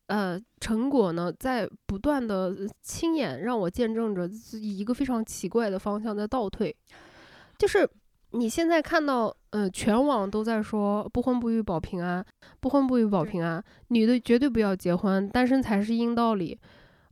[0.07, 6.73] 呃成果呢，在不断的亲眼让我见证着以一个非常奇怪的方向在倒退，
[7.57, 7.89] 就是。
[8.31, 12.23] 你现在看到，呃，全网都在说不婚不育保平安，
[12.59, 16.59] 不婚不育保平安，女的绝对不要结婚，单身才是硬道理。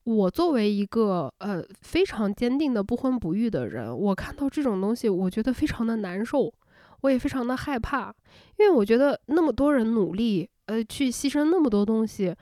[0.06, 6.54] 我作为一个呃非常坚定的不婚不育的人，我看到这种东西，我觉得非常的难受，
[7.02, 8.14] 我也非常的害怕，
[8.58, 12.34] 因为我觉得那么多人努力，呃，去牺牲那么多东西，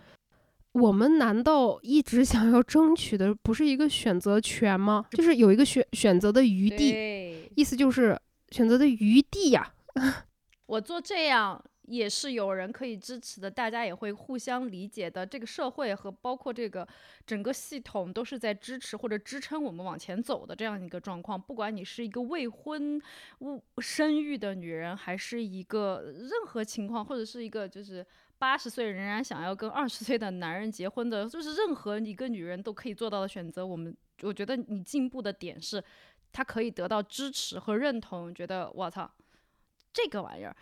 [0.73, 5.05] 我们难道一直想要争取的不是一个选择权吗？
[5.11, 8.17] 就是有一个选选择的余地，意思就是。
[8.51, 9.73] 选择的余地呀，
[10.67, 15.25] 我做这样也是有人可以支持的，大家也会互相理解的。
[15.25, 16.87] 这个社会和包括这个
[17.25, 21.39] 整个系统都是在支持或者支撑我们往前走的这样一个状况。
[21.41, 23.01] 不管你是一个未婚
[23.79, 28.05] 生育的女人，还是一个任何情况，或者是一个就是
[28.37, 33.65] 八十岁仍然想要跟二十岁的男人结婚的，就是任何一个女人都可以做到的选择。
[33.65, 35.83] 我们我觉得你进步的点是。
[36.35, 39.07] 她可以得到支持和认同，觉得我操，
[39.93, 40.55] 这个玩意儿，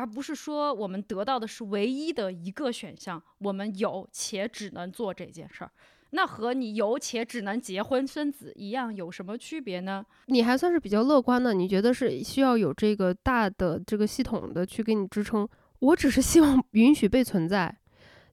[0.00, 5.70] 而不是说我们得到的是唯一的一个选项，我们有且只能做这件事儿，
[6.12, 10.02] 那和你有且只能结婚生子一样，有什么区别呢？
[10.24, 15.46] 你还算是比较乐观的，你觉得是需要有这个大的这个系统的去给你支撑，
[15.80, 17.76] 我只是希望允许被存在，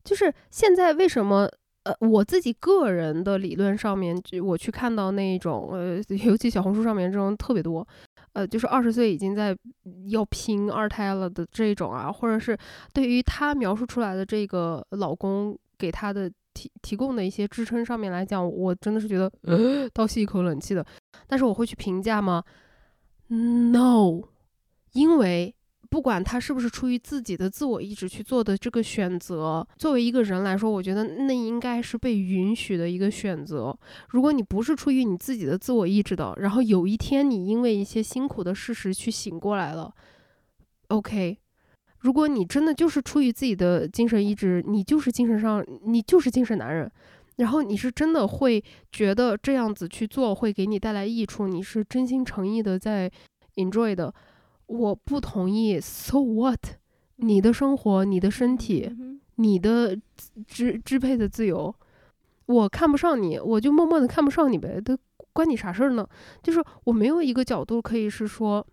[0.05, 1.49] 就是现在为什么？
[1.83, 7.87] 呃，我自己个人的理论上面，就我去看到那一种，呃， 尤其小红书上面这种特别多，
[8.33, 9.57] 呃，就是二十岁已经在
[10.09, 12.57] 要拼二胎了的这种啊，或者是
[12.93, 19.31] 对于她描述出来的这个老公给她的提提供的一些支撑上面来讲，我真的是觉得
[19.93, 20.85] 倒吸一口冷气的。
[21.27, 22.43] 但是我会去评价吗
[23.27, 24.21] ？No，
[24.93, 25.53] 因为。
[25.89, 33.77] 不管他是不是出于自己的自我意志去做的这个选择，作为一个人来说，我觉得那应该是被允许的一个选择。
[34.09, 39.93] 如果你不是出于你自己的自我意志的，然后有一天你因为一些辛苦的事实去醒过来了
[40.89, 41.37] ，OK。
[41.99, 46.89] 如果你真的就是出于自己的精神意志，你就是精神上你就是精神男人，
[47.37, 53.11] 然后你是真的会觉得这样子去做会给你带来益处，你是真心诚意的在
[53.55, 54.13] enjoy 的。
[54.67, 56.59] 我不同意，so what？
[57.15, 58.95] 你的生活，你的身体，
[59.35, 59.97] 你的
[60.45, 61.73] 支支配的自由，
[62.45, 64.97] 我看不上你，我就默默的看不上你呗，都
[65.33, 66.07] 关你啥事儿呢？
[66.43, 68.65] 就是我没有一个角度可以是说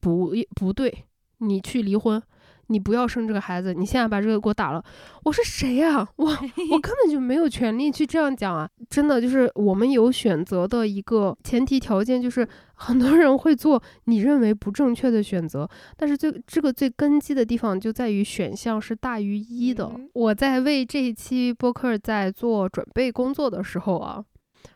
[0.00, 1.06] 不不对，
[1.38, 2.22] 你去离婚。
[2.68, 4.82] 你不要生这个孩子，你现在把这个给我打了。
[5.24, 6.06] 我是谁呀？
[6.16, 6.26] 我
[6.70, 8.68] 我根本就没有权利去这样讲啊！
[8.88, 19.90] 真的就是我们有选择的一个前提条件，就是 很多人会做你认为不正确的选择，但是最这个最根基的地方就在于选项是大于一的。
[20.12, 24.22] 我在为这一期播客在做准备工作的时候啊，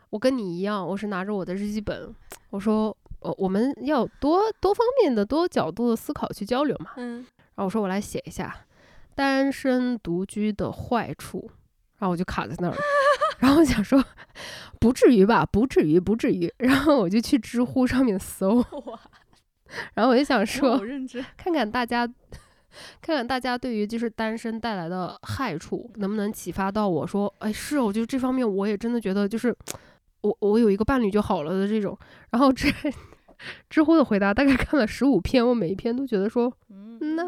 [0.09, 2.13] 我跟你一样，我是拿着我的日记本，
[2.49, 6.91] 我说，呃，我们要多多方面的、多角度的思考去交流嘛。
[6.97, 7.25] 嗯。
[7.55, 8.55] 然后我说我来写一下
[9.15, 11.49] 单身独居的坏处，
[11.99, 12.75] 然后我就卡在那儿，
[13.39, 14.03] 然后我想说
[14.79, 16.51] 不至于吧，不至于，不至于。
[16.57, 18.63] 然后我就去知乎上面搜，
[19.93, 20.81] 然后我就想说，
[21.37, 22.07] 看看大家，
[23.01, 29.55] 看看大家对于就是单身带来的害处，能不能启发到我说，哎，是，我觉得这方面我也真的觉得就是
[30.21, 31.97] 我我有一个伴侣就好了的这种。
[32.31, 32.67] 然后这
[33.69, 36.51] 知乎的回答大概看了十五篇，我每一篇都觉得说。
[36.99, 37.23] No,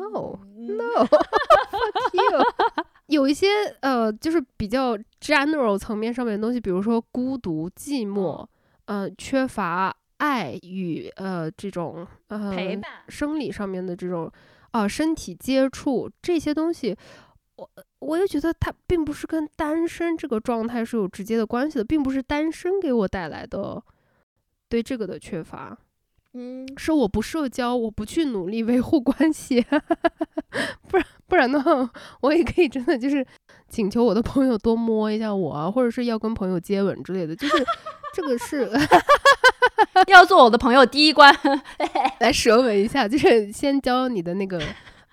[0.56, 2.43] no, fuck you。
[3.08, 3.47] 有一些
[3.82, 8.47] 呃，就是比较 general 层面上面的东西，比如说孤独、寂寞，
[8.86, 14.32] 呃，缺乏爱与呃这种呃陪伴、生理上面的这种
[14.71, 16.95] 啊身体接触这些东西，
[17.58, 23.84] 我我又觉得它并不是跟单身这个状态是有直接的关系的，并不是单身给我带来的
[24.69, 25.78] 对这个的缺乏。
[26.38, 29.65] 嗯，是我不社交，我不去努力维护关系，
[30.89, 33.26] 不然不然的话，我也可以真的就是
[33.69, 37.65] 请求我的朋友多摸一下我啊，或者是要跟朋友接吻之类的，就是
[38.13, 38.69] 这个是
[40.08, 41.33] 要做我的朋友第一关，
[42.19, 44.62] 来舌吻一下，就是先交你的那个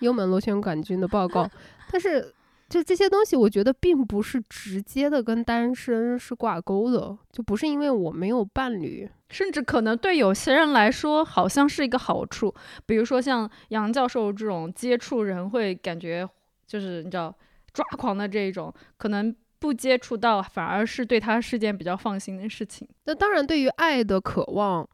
[0.01, 1.49] 幽门螺旋杆菌的报告。
[1.93, 2.35] 但是
[2.73, 12.55] 就这些东西，我觉得并不是直接的跟单身是挂钩的，就不是因为我没有伴侣，甚至可能对有些人来说好像是一个好处。
[12.87, 16.27] 比如说像杨教授这种接触人会感觉
[16.66, 17.37] 就是你知道
[17.75, 19.37] 抓狂的这一种，可能。
[19.62, 22.89] 不接触到，反而是对他是件比较放心的事情。
[23.05, 24.85] 那当然，对于爱的渴望，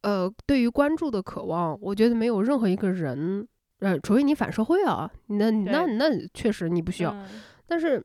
[0.00, 3.46] 呃，对于关注的渴望，我觉得没有任何一个人，
[3.80, 7.16] 呃，除非你反社会啊，那那那确实你不需要。
[7.66, 8.02] 但是，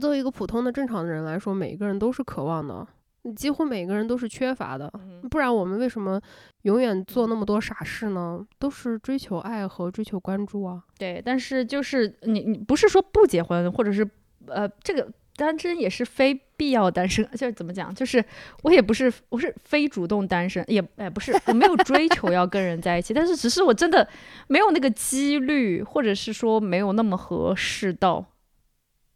[0.00, 2.86] 作为一个普通的正常的人来说，每一个人都是渴望的，
[3.34, 4.92] 几乎每个人都是缺乏的。
[5.30, 6.20] 不然我们为什么
[6.62, 8.44] 永远做那么多傻事呢？
[8.58, 10.82] 都是追求爱和追求关注啊。
[10.98, 14.08] 对，但是就是你你不是说不结婚，或者是
[14.46, 15.10] 呃这个。
[15.36, 17.94] 单身也是非必要单身， 就是怎么讲？
[17.94, 18.24] 就是
[18.62, 24.08] 我也不是，我是非主动单身，也哎不是，我没有追求要跟人在一起，但是只是我真的
[24.48, 28.24] 没有那个几率，或者是说没有那么合适到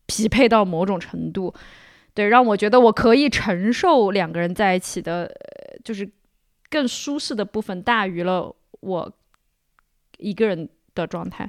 [0.07, 1.55] 匹配到某种程度，
[2.14, 5.31] 对，让我觉得我可以承受两个人在一起的，
[5.85, 6.11] 就是
[6.69, 9.12] 更舒适的部分大于了我
[10.16, 11.49] 一个人的状态。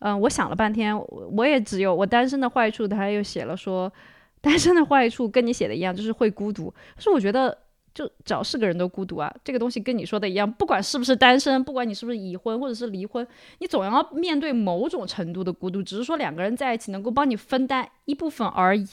[0.00, 0.96] 嗯，我想了半天，
[1.36, 3.92] 我也只有我单身的坏处，他又写了说，
[4.40, 6.70] 单身的坏处跟你写的一样，就是会孤独。
[6.94, 7.56] 可是我觉得。
[7.96, 13.26] 就只要是个人都孤独啊，这个东西跟你说的一样，不管是不是单身，不管你是不是已婚或者是离婚，
[13.60, 18.86] 你总要面对某种程度的孤独，只是说两个人在一起能够帮你分担一部分而已。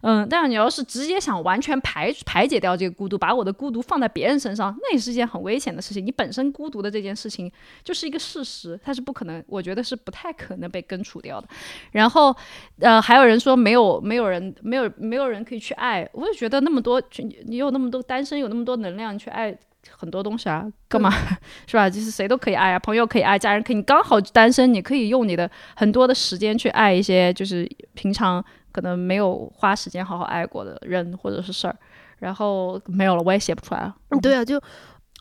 [0.00, 6.04] 嗯，但是你要是直接想完全排排解掉这个孤独，把我的孤独放在别人身上，那也是一件很危险的事情。
[6.04, 7.48] 你本身孤独的这件事情
[7.84, 11.48] 就是一个事实，它是不可能，我觉得是不太可能被根除掉的。
[11.92, 12.34] 然后，
[12.80, 17.00] 呃，还有人说没有没有人没有没有人可以去爱，我就觉得那么多
[17.46, 18.47] 你有那么多单身有。
[18.48, 19.56] 那么多能量去爱
[19.90, 21.10] 很多东西啊，干嘛
[21.66, 21.88] 是吧？
[21.88, 23.76] 就是谁都可以爱啊，朋友可以爱，家人可以。
[23.76, 31.76] 你刚好单身，你可以用你的很多的时间去爱一些，就是平常可能没有花时间好好爱过的人或者是事儿。
[32.18, 33.94] 然后没有了，我也写不出来了。
[34.20, 34.60] 对啊，就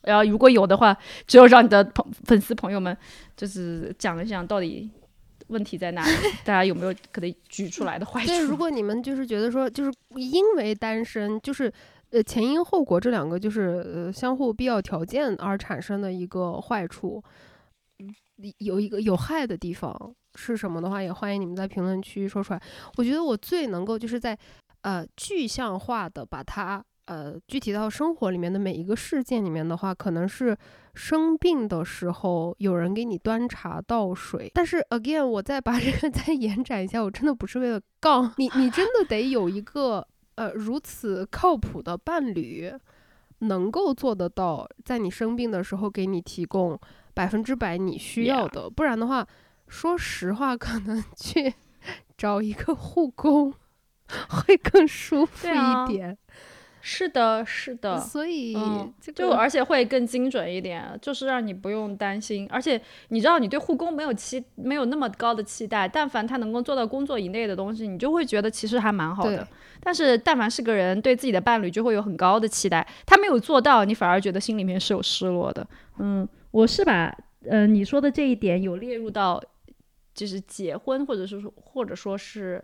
[0.03, 0.97] 然后如果有的话，
[1.27, 2.97] 只有让你的朋粉丝朋友们
[3.35, 4.89] 就是讲一讲到底
[5.47, 6.11] 问题在哪里，
[6.43, 8.27] 大家有没有可能举出来的坏处？
[8.27, 11.71] 对，如果你们就是觉得说，就是因为单身，就是。
[12.11, 17.21] 呃，前因后果这两个就是呃相互必要条件而产生的一个坏处，
[17.99, 18.13] 嗯
[18.59, 22.61] 有一个有害的地方是什么的话，也欢迎你们在评论区说出来。
[22.95, 24.37] 我觉得我最能够就是在
[24.81, 30.55] 呃具象化的把它呃具体到生活里面的每一个事件里面的话，可能是
[30.93, 34.49] 生病的时候有人给你端茶倒水。
[34.53, 40.07] 但是 again，我再把这个 再延展一下，我真的不是为了杠你，你真的得有一个。
[40.37, 42.71] 呃，如此靠谱的伴侣，
[43.39, 46.79] 能够做得到，在你生病的时候给你提供
[47.13, 49.27] 百分之百你需要的，不然的话，
[49.67, 51.53] 说实话， 可能去
[52.17, 53.53] 找一个护工
[54.29, 56.17] 会更舒服一点。
[56.89, 58.55] 是的，是的，所以
[59.13, 62.47] 就而且会更精准一点，就是让你不用担心。
[62.49, 69.45] 而且你知道，你对护工没有期没有那么高的期待，但凡他能够做到工作以内的东西，你就会觉得其实还蛮好的。
[69.81, 75.67] 但是但凡是个人对自己的伴侣就会有很高的期待，他没有做到，你反而觉得心里面是有失落的。
[75.99, 77.13] 嗯，我是把
[77.49, 79.43] 呃你说的这一点有列入到
[80.13, 82.63] 就是结婚，或者是说或者说是。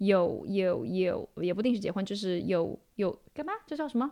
[0.00, 3.52] 有有有，也不定是结婚，就是有有干嘛？
[3.66, 4.10] 这叫什么？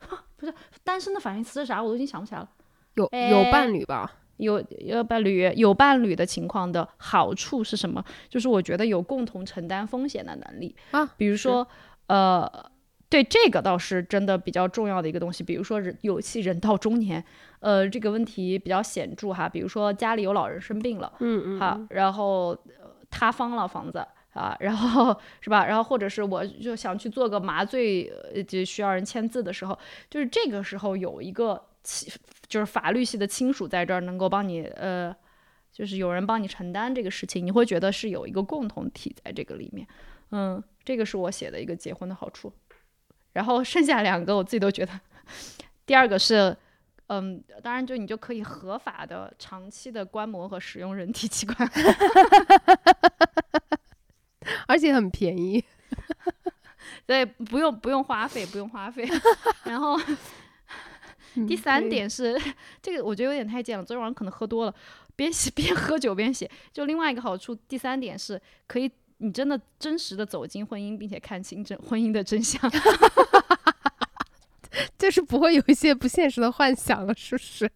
[0.36, 1.82] 不是单身的反义词是啥？
[1.82, 2.48] 我都已经想不起来了。
[2.94, 4.10] 有有伴侣吧？
[4.38, 8.02] 有有伴侣，有伴侣的情况的好处是什么？
[8.30, 11.06] 就是我觉得有共同承担风险的能力啊。
[11.18, 11.66] 比如说，
[12.06, 12.50] 呃，
[13.10, 15.44] 对这个倒是真的比较重要的一个东西。
[15.44, 17.22] 比如说人有其人到中年，
[17.60, 19.46] 呃，这个问题比较显著哈。
[19.46, 22.56] 比如说家里有老人生病了，嗯嗯，好，然后
[23.10, 24.06] 塌方了房子。
[24.36, 25.64] 啊，然后是吧？
[25.64, 28.12] 然后或者是我就想去做个麻醉，
[28.46, 29.76] 就需要人签字的时候，
[30.10, 32.12] 就是这个时候有一个亲，
[32.46, 35.16] 就是法律系的亲属在这儿能够帮你，呃，
[35.72, 39.88] 就是有人帮你承担这个事情，你会觉得是有一个共同体在这个里面。
[40.32, 42.52] 嗯，这个是我写的一个结婚的好处。
[43.32, 44.92] 然后剩下两个我自己都觉得，
[45.86, 46.54] 第二个是，
[47.06, 51.56] 嗯，当然就你就可以合法的长期的观摩和使用人体器官。
[54.66, 55.62] 而且很便宜，
[57.06, 59.08] 对，不用不用花费，不用花费。
[59.64, 59.98] 然后
[61.46, 62.40] 第三点是，
[62.82, 64.74] 这个我觉得有点太贱了，昨天晚上可能喝多了，
[65.14, 66.50] 边写边喝酒边写。
[66.72, 72.70] 就另外一个好处，第三点是可以你真的真实的走进婚姻，并且看清真婚姻的真相。
[74.98, 77.70] 就是不会有一些不现实的幻想了，是不是？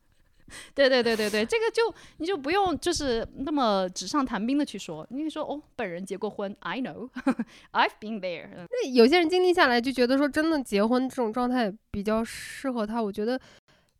[0.74, 8.48] 对对对对对，这个就你就不用就是那么纸上谈兵的去说，你说哦，本人结过婚，I know，I've been there。
[8.56, 13.40] 那有些人经历下来就觉得说，真的结婚这种状态比较适合他，我觉得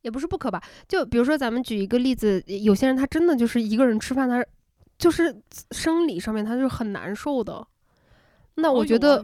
[0.03, 0.62] 也不是不可吧。
[0.88, 4.44] 就比如说咱们举一个例子，有些人他真的就是一个人吃饭，他
[4.98, 5.34] 就是
[5.70, 7.66] 生理上面他就是很难受的。
[8.57, 9.22] 那我觉得，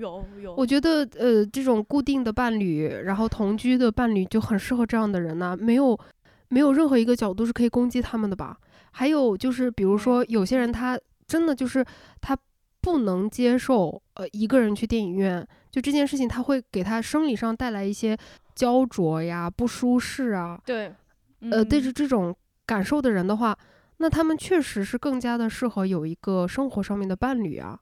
[0.56, 5.98] 我觉得呃，这种固定的伴侣，然后同居的伴侣就很适合这样的人呢，没有。
[6.48, 8.56] 没有任何一个角度是可以攻击他们的吧？
[8.92, 11.84] 还有就是，比如说有些人他真的就是
[12.20, 12.36] 他
[12.80, 18.16] 不能接受呃一个人去电影院，就这件事情他会给他生理上带来一些
[18.54, 20.60] 焦灼呀、不舒适啊。
[20.64, 20.92] 对，
[21.50, 22.34] 呃，对着这种
[22.64, 23.58] 感受的人的话，
[23.98, 27.78] 那他们确实是更加的适合有一个生活上面的伴侣啊。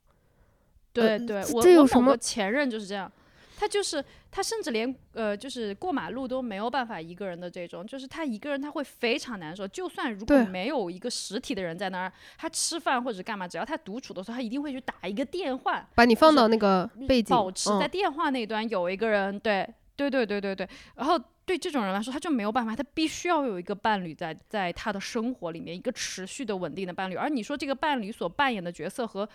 [0.92, 3.10] 对对，我有什么前任就是这样。
[3.56, 4.04] 他就是
[4.35, 9.66] 他，甚至连呃，就是过马路都没有办法一个人的这种，就是他一个人他会非常难受。
[9.68, 19.39] 就算如果没有一个实体的人在那儿，他吃饭或者干嘛，只要他独处的时候，他一定会去打一个电话，把你放到那个背景，保持在电话那端有一个人。
[19.39, 20.68] 对对对对对对。
[20.97, 21.16] 然后
[21.47, 27.14] 对这种人来说，他就没有办法，他必须要有一个伴侣在在他的生活里面，一个持续的稳定的伴侣。
[27.14, 29.28] 而你说这个伴侣所扮演的角色和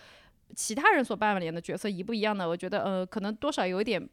[0.54, 2.46] 其他人所扮演的角色一不一样呢？
[2.46, 4.06] 我觉得呃，可能多少有一点。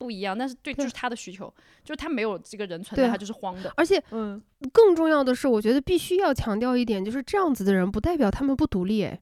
[0.00, 1.52] 不一样，但是对，就是他的需求，
[1.84, 3.70] 就是他没有这个人存在，他就是慌的。
[3.76, 4.42] 而且，嗯，
[4.72, 9.20] 更重要的是，我觉得必须要强调一点，就是这样子的人不代表他们不独立，哎，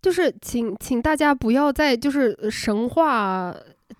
[0.00, 3.52] 就是请请大家不要再就是神话。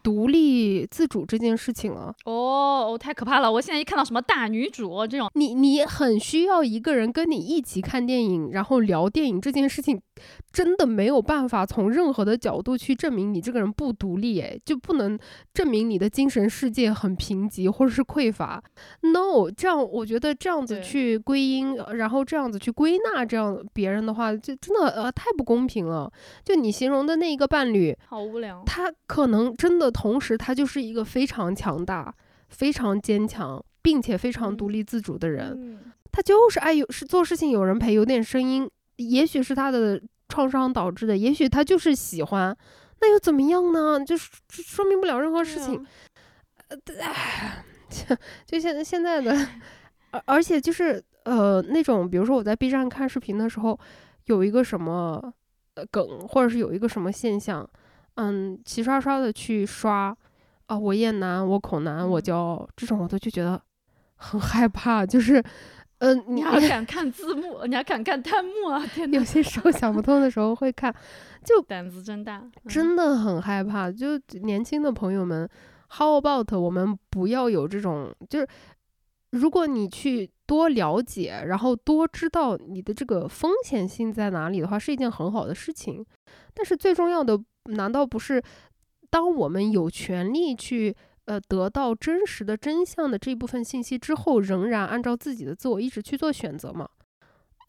[0.03, 3.51] 独立自主这件事情了哦，太可怕了！
[3.51, 9.99] 我现在一看到什么大女主这种，你你很需要一个人跟你一起看电影，然后聊电影这件事情，
[10.53, 15.18] 真的没有办法从任何的角度去证明你这个人不独立，哎，就不能
[15.55, 18.62] 证明你的精神世界很贫瘠或者是匮乏。
[19.01, 26.11] No，这样我觉得这样子去归因，然后这样子去归纳这样别人的话，就真的呃太不公平了。
[26.45, 29.78] 就你形容的那一个伴侣，好无聊，他可能真。
[29.79, 32.14] 的同时，他就是一个非常强大、
[32.49, 35.79] 非常坚强，并且非常独立自主的人。
[36.11, 38.68] 他就是爱有是做事情有人陪，有点声音。
[38.97, 42.57] 也许是他的创伤导致的，也许他就是喜欢，
[43.01, 44.05] 那又怎么样呢？
[44.05, 45.87] 就是说明不了任何事情。
[48.45, 49.49] 就现现在的，
[50.11, 53.79] 而而且就是呃那种，比如说我在 B 站看视频的时候，
[54.24, 55.33] 有一个什么
[55.91, 57.68] 梗，或者是有一个什么现象。
[58.20, 60.12] 嗯，齐刷刷的去刷，
[60.66, 63.62] 啊，我厌男，我恐男，我骄傲，这种我都就觉得
[64.16, 65.06] 很害怕。
[65.06, 65.40] 就是，
[65.98, 67.64] 嗯，你还敢看字幕？
[67.66, 68.84] 你还敢看弹幕啊？
[68.92, 70.92] 天有些时候想不通的时候会看，
[71.44, 73.88] 就胆子真大，真的很害怕。
[73.88, 75.48] 就年轻的朋友们
[75.88, 78.12] ，How about 我们不要有这种？
[78.28, 78.48] 就是
[79.30, 86.04] 如果你去多了解，然后多知道你的这个风险性在哪里的话，是一件很好的事情。
[86.52, 87.40] 但是最重要的。
[87.68, 88.42] 难道不是
[89.10, 90.94] 当我们有权利去
[91.24, 96.88] 呃得到真实的真相的这部分信息之后，仍然按照自己的自我意志去做选择吗？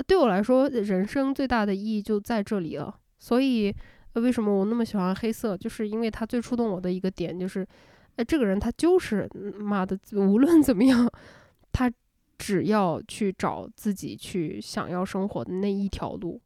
[0.07, 2.95] 对我来说，人生最大的意义就在这里了。
[3.17, 3.75] 所以，
[4.13, 5.57] 为什么我那么喜欢黑色？
[5.57, 7.67] 就是因为它最触动我的一个点就是，
[8.15, 9.29] 哎，这个人他就是
[9.59, 11.09] 妈的，无论怎么样，
[11.73, 11.91] 他
[12.37, 16.41] 只要去找自己去想要生活的那一条路。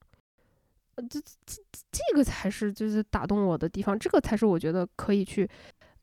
[0.96, 5.50] 呃，这这这个才是就是打动我的地方，这个才是我觉得可以去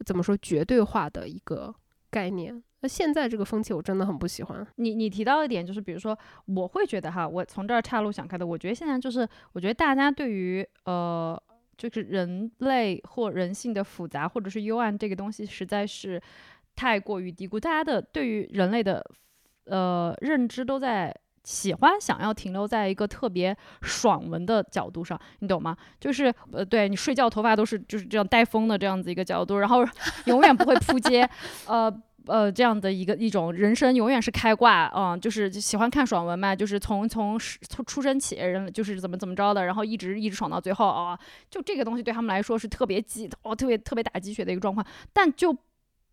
[0.05, 1.73] 怎么说绝对化的一个
[2.11, 2.61] 概念。
[2.81, 4.67] 那现在这个风气我真的很不喜欢。
[4.77, 11.41] 你你提到一点，就是比如说，我会觉得哈，我从这儿岔路想开的，我觉得现在就是，我觉得大家对于呃，
[11.77, 16.21] 就是人类或人性的复杂或者是幽暗这个东西，实在是
[16.75, 17.61] 太过于低估。
[17.61, 19.05] 大家的对于人类的
[19.67, 21.15] 呃认知都在。
[21.45, 25.77] 喜欢想要停留在一个特别爽文的角度上，你懂吗？
[25.99, 29.85] 就是呃，对你睡觉头发都是就是这样带风的这样子一个角度，然后
[30.27, 31.29] 永远不会扑街，
[31.67, 31.91] 呃
[32.27, 41.19] 呃，这样的一个一种人生永远是开挂，嗯，就是喜欢看爽文嘛，就是从从从出生起人就是怎么怎么着的，然后一直一直爽到最后啊，
[41.51, 45.57] 就这个东西对他们来说是特别激哦，特别特别打鸡血的一个状况，但就。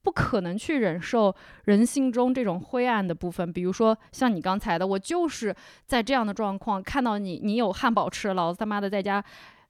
[0.08, 1.36] 不可能去忍受
[1.66, 5.54] 人性中这种灰暗的部分，比如说像你刚才的，我就是
[5.86, 9.22] 在这样的状况看到你，你有汉堡吃，老子他妈的在家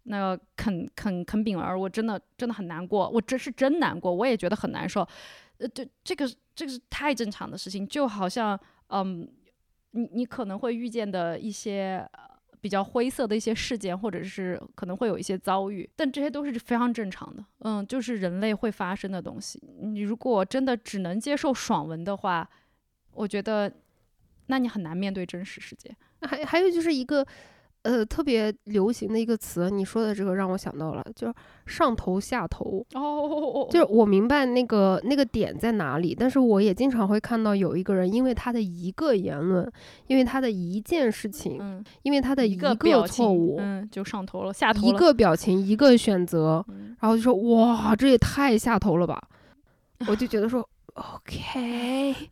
[0.04, 5.02] 那啃啃啃饼儿，我真的真的很难过，我这是真难过，我也觉得很难受。
[5.58, 8.56] 呃，对，这个这个是太正常的事情，就好像
[8.90, 9.28] 嗯，
[9.90, 12.08] 你你可能会遇见的一些
[12.62, 19.62] 比较灰色的一些事件，或者是可能会有一些遭遇，但这些都是非常正常的，嗯，就是人类会发生的东西。
[19.82, 22.49] 你如果真的只能接受爽文的话，
[23.14, 23.72] 我觉得，
[24.47, 25.95] 那你很难面对真实世界。
[26.22, 27.26] 还还有就是一个。
[27.88, 31.34] 呃，特别流行的一个词，你说的这个让我想到了，就是
[31.66, 32.86] 上头下头。
[32.94, 39.72] 哦，就是我明白那个那个点在哪里，但是我也经常会看到有一个人，因为他的一个言论，
[40.08, 42.76] 因为他的一件事情，嗯，因为他的一个
[43.08, 44.88] 错误，嗯，就上头了，下头了。
[44.90, 46.66] 一个表情，一个选择，
[47.00, 49.30] 然后就说哇，这也太下头了吧！
[50.10, 52.14] 我就觉得说， OK。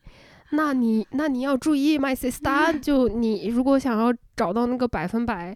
[0.52, 5.56] 那你那你要注意，my sister，就你如果想要找到那个百分百，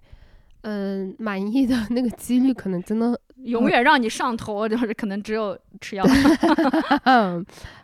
[0.62, 6.04] 嗯，满意的那个几率，可能真的永远让你上头，就是可能只有吃药。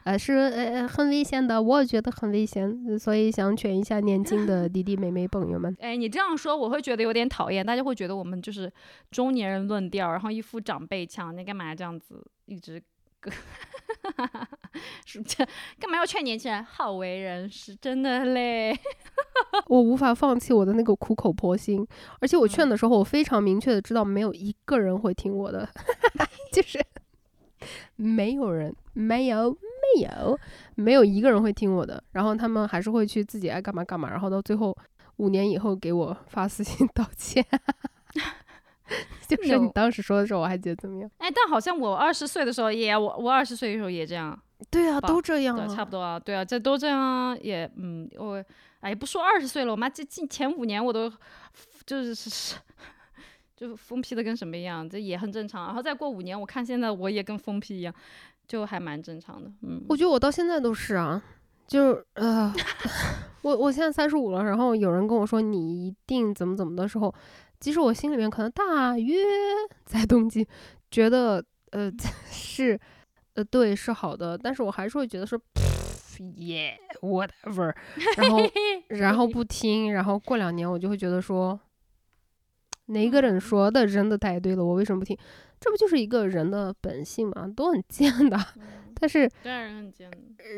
[0.04, 5.74] 呃，是呃很危险的，我觉得很危险，所以想劝一下年轻的 弟弟妹妹朋友们。
[5.80, 8.72] 哎，你这样说我会觉得有点讨厌，大家会觉得我们就是
[9.12, 12.82] 中年人论调，然后一副长辈腔，你干嘛这样子一直？
[15.06, 15.46] 是这
[15.80, 17.76] 干嘛要劝年轻人好为人师？
[17.76, 18.78] 真的嘞，
[19.68, 21.86] 我无法放弃我的那个苦口婆心，
[22.20, 25.68] 而且我劝的时候，我非常明确的知道没有一个人会听我的，
[26.52, 26.80] 就是
[27.96, 30.40] 没有人，没有，没有，
[30.76, 34.76] 没有一个人会听我的，然后他们还是会去自己爱干嘛干嘛，然后到最后
[35.18, 37.46] 五年以后给我发私信道歉。
[39.28, 41.10] 就是你当时说的时候，我还觉得怎么样？
[41.18, 44.40] 哎，但好像我二十岁的时候也，我我二十岁的时候也这样。
[44.70, 46.20] 对啊，都这样啊，差不多啊。
[46.20, 47.36] 对啊，这都这样啊。
[47.42, 48.44] 也，嗯，我
[48.80, 51.12] 哎，不说二十岁了，我妈这近前五年我都
[51.86, 52.56] 就是是
[53.58, 55.66] 就疯批的跟什么一样，这也很正常。
[55.66, 57.94] 然后再过五年，我看现在我也跟疯批一样，
[58.48, 59.52] 就还蛮正常的。
[59.64, 61.22] 嗯，我觉得我到现在都是啊，
[61.68, 62.54] 就是呃，
[63.42, 67.14] 我我现在三十五了，然后有人跟我说你一定怎么怎么的时候。
[67.60, 69.16] 其实我心里面可能大约
[69.86, 70.48] 在冬季，
[70.92, 71.92] 觉得呃
[72.30, 72.80] 是
[73.34, 75.40] 呃对是好的，但是我还是会觉得说，
[76.20, 77.74] yeah whatever，
[78.18, 78.40] 然后
[78.90, 81.60] 然后不听，然后过两年我就会觉得说，
[82.88, 85.18] 哪个人说的真的太对了，我为什么不听？
[85.60, 88.38] 这不就是一个人的本性嘛，都很贱的，
[89.00, 89.30] 但是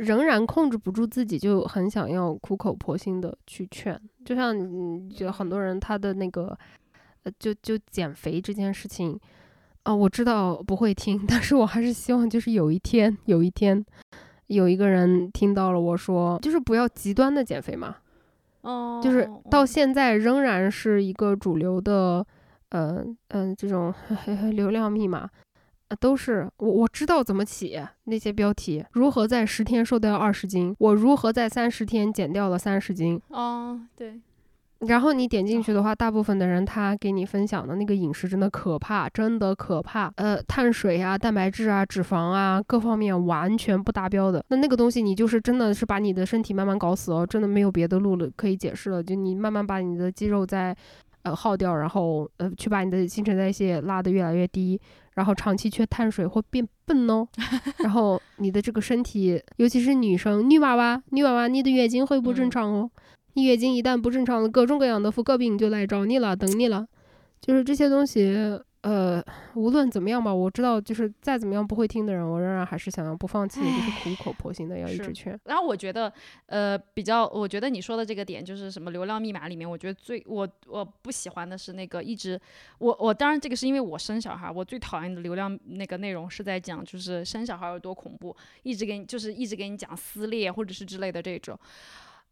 [0.02, 6.58] 仍然控制不住自己，就很想要苦口婆心的去劝，就像就很多人他的那个。
[7.40, 9.20] 就就减肥这件事情，
[9.84, 13.84] 啊，我知道不会听， 但是我还是希望就是有一天，有一天，
[14.48, 17.98] 有一个人听到了我说，就是不要极端的减肥嘛，
[18.62, 22.26] 哦，就是到现在仍然是一个主流的，
[22.70, 23.94] 嗯嗯，这种
[24.52, 25.20] 流量密码，
[25.90, 34.20] 啊都是我我知道怎么起那些标题，如何在十天瘦掉二十斤，我如何在三十天减掉了三十斤，哦，对。
[34.82, 40.12] 然后你点进去的话，大部分的人他给你分享的那个饮食真的可怕，真的可怕。
[40.18, 44.44] 呃，碳水啊、蛋白质啊、脂肪啊，各方面完全不达标的。
[44.50, 49.02] 那那个东西你就是真的是把你的身体慢慢搞死哦，真的没有别的路了可以解释了。
[49.02, 50.76] 就你慢慢把你的肌肉在
[51.24, 54.80] 呃耗掉，然后呃去把你的新陈代谢拉得越来越低，
[55.16, 57.28] 然后长期缺碳水会变笨哦。
[57.80, 62.92] 然后你的这个身体，尤其是女生、女娃娃、女娃娃，你的月经会不正常哦。
[63.38, 66.88] 你月经一旦不正常了，各种各样的妇科病就来找你了，等你了。
[67.40, 68.36] 就是这些东西，
[68.82, 69.24] 呃，
[69.54, 75.40] 无论怎么样吧，我知道，就是再怎么样不会听的人，我仍然还是想要不放弃，就是苦口婆心的要一直劝。
[75.44, 76.12] 然后我觉得，
[76.48, 82.42] 呃，比较，我觉得你说的这个点就是什么流量密码里面，我觉得最我我不喜欢的是那个一直，
[82.80, 91.56] 我我当然这个是因为我生小孩，我最讨厌的流量那个内容是在讲就是生小孩有多恐怖，一直给你就是一直给你讲撕裂或者是之类的这种。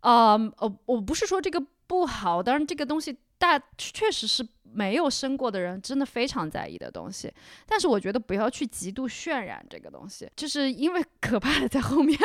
[0.06, 7.34] 啊，呃，我不是说这个不好，当然这个东西大确实是没有生过的人真的非常在意的东西，
[7.66, 12.20] 但是我觉得不要去极度渲染这个东西，就是因为 可怕的在后面，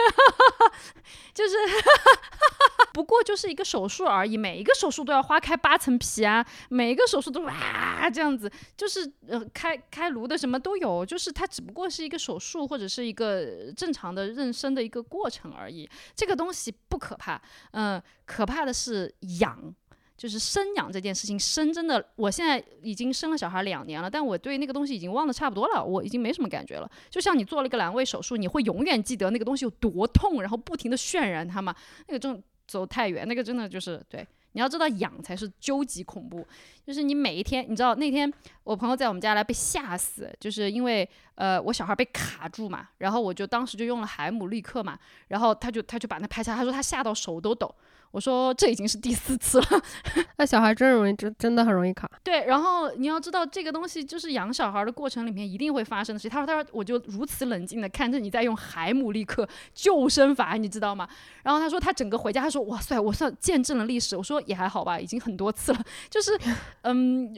[1.32, 1.56] 就是。
[2.92, 17.40] 不过就是一个手术而已，每一个手术都要花开八层皮啊，每一个手术都哇这样子，就是呃开开颅的什么都有，就是它只不过是一个手术或者是一个正常的妊娠的一个过程而已，这个东西不可怕，
[17.70, 19.72] 嗯，可怕的是养，
[20.20, 31.74] 就是生养这件事情，生真的，我现在已经生了小孩两年了，但我对那个东西已经忘得差不多了，我已经没什么感觉了，就像你做了一个阑尾手术，你会永远记得那个东西有多痛，然后不停的渲染它嘛，
[32.06, 32.42] 那个这种。
[32.70, 34.24] 走太远，那个真的就是对。
[34.52, 36.46] 你要知道，养才是究极恐怖。
[36.86, 44.96] 就是你每一天，你知道那天我朋友在我们家来被吓死，就是因为呃我小孩被卡住嘛，然后我就当时就用了海姆立克嘛，
[45.26, 47.74] 然后他就他就把那拍下，他说他吓到手都抖。
[48.10, 49.66] 我说这已经是第四次了。
[50.36, 52.10] 那小孩真容易，真真的很容易卡。
[52.24, 56.30] 对，然后你要知道这个东西就是养小孩的过程里面一定会发生的事情。
[56.30, 61.08] 他说，他说我就如此冷静的看着你在用海姆立克救生法，你知道吗？
[61.44, 64.16] 然后他说他整个回家，他说哇塞，我算见证了历史。
[64.16, 65.80] 我说也还好吧，已经很多次了。
[66.10, 66.36] 就是，
[66.82, 67.32] 嗯，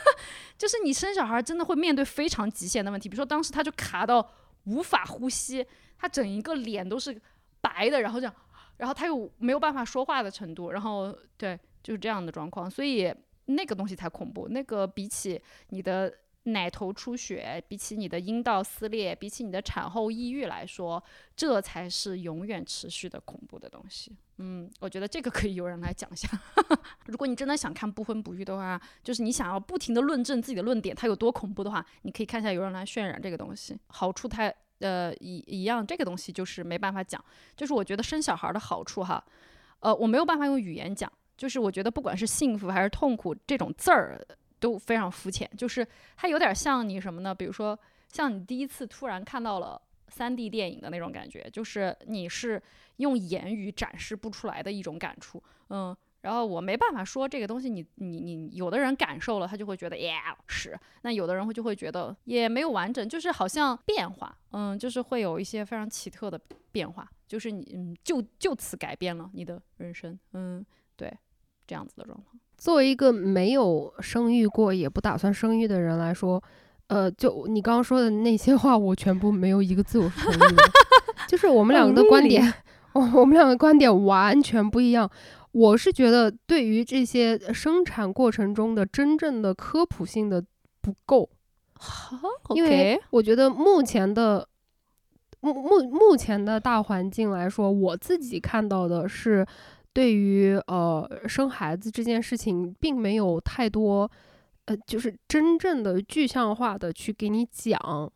[0.58, 4.28] 就是你生小孩真的会面对非常极限的问题，比如说当时他就卡到
[4.64, 5.64] 无法呼吸，
[5.98, 7.18] 他整一个脸都是
[7.62, 8.34] 白的，然后这样。
[8.78, 13.12] 然后他又没有办法说话的程度，然后对，就是这样的状况，所以
[13.46, 14.48] 那个东西才恐怖。
[14.48, 16.12] 那个比起你的
[16.44, 21.02] 奶头出血，比起你的阴道撕裂，比起你的产后抑郁来说，
[21.36, 24.16] 这才是永远持续的恐怖的东西。
[24.38, 26.28] 嗯，我觉得这个可以有人来讲一下。
[27.06, 34.54] 如果你真的想看不婚不育的话，就是你想要不停的论证自己的论点它有多恐怖的话，你可以看一下有人来渲染这个东西，好处太。
[34.80, 37.22] 呃，一一样，这个东西就是没办法讲。
[37.56, 39.22] 就是我觉得生小孩的好处哈，
[39.80, 41.10] 呃，我没有办法用语言讲。
[41.36, 44.20] 就是我觉得不管是幸福还是痛苦，这种字儿
[44.58, 45.48] 都非常肤浅。
[45.56, 47.34] 就是它有点像你什么呢？
[47.34, 47.78] 比如说
[48.12, 52.60] 像你第一次突然看到了三 D 电影的那种感觉，就是你是
[52.96, 55.42] 用言语展示不出来的一种感触。
[55.70, 55.96] 嗯。
[56.22, 66.40] 然后我没办法说这个东西，你你你，有的人感受了，他就会觉得呀是，那有的人会就会觉得也没有完整，就是好像变化，嗯，就是会有一些非常奇特的
[66.72, 70.64] 变化，就是你嗯就就此改变了你的人生，嗯，
[70.96, 71.12] 对，
[71.66, 72.38] 这样子的状况。
[72.56, 76.42] 作为一个没有生育过也不打算生育的人来说，
[76.88, 80.62] 呃，就你刚刚说的那些话，我全部没有一个字我是同意的，
[81.28, 82.52] 就是我们两个的观点，
[82.94, 85.08] 我我们两个观点完全不一样。
[85.52, 90.44] 我是觉得，对于这些生产过程中的真正的科普性的
[90.80, 91.28] 不够，
[92.54, 94.46] 因为我觉得目前的
[95.40, 99.46] 目目目前的大环境来说，我自己看到的是，
[99.92, 104.08] 对于呃生孩子这件事情，并没有太多
[104.66, 108.12] 呃，就是真正的具象化的去给你讲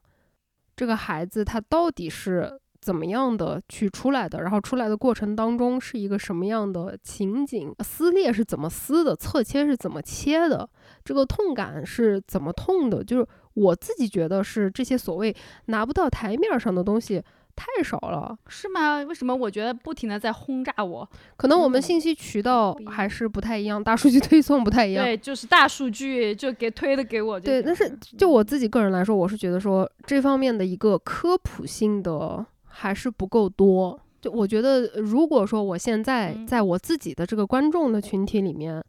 [0.76, 2.58] 这个孩子他到底是。
[2.82, 4.42] 怎么样的去出来的？
[4.42, 7.72] 然后出来的过程当中是一个什么样的情景？
[7.84, 9.14] 撕裂是怎么撕的？
[9.14, 10.68] 侧切是怎么切的？
[11.04, 13.04] 这个痛感是怎么痛的？
[13.04, 15.34] 就是我自己觉得是这些所谓
[15.66, 17.22] 拿不到台面上的东西
[17.54, 19.00] 太少了，是吗？
[19.02, 21.08] 为什么我觉得不停的在轰炸我？
[21.36, 25.04] 可能我们信息渠道还是不太一样，大数据 推送不太一样。
[25.04, 27.38] 对，就是大数据就给推的给我。
[27.38, 32.44] 对，但是就我自己个人来说，我是觉得说这方面的一个科普性的。
[32.72, 33.98] 还是不够多。
[34.20, 38.82] 就我觉得，如果说我现在在我自己的这个观众的群体里面，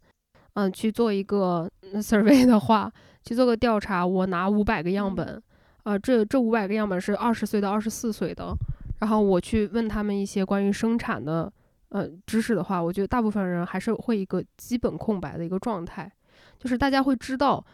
[0.54, 2.90] 嗯，去做一个 survey 的话，
[3.24, 5.42] 去做个调查，我拿五百个样本，
[5.82, 8.54] 啊，这这五百个样本是二十岁到二十四岁的，
[9.00, 11.52] 然后我去问他们一些关于生产的
[11.88, 16.10] 呃知识的话，我觉得大部分人还是会一个基本空白的一个状态，
[16.58, 17.64] 就是大家会知道。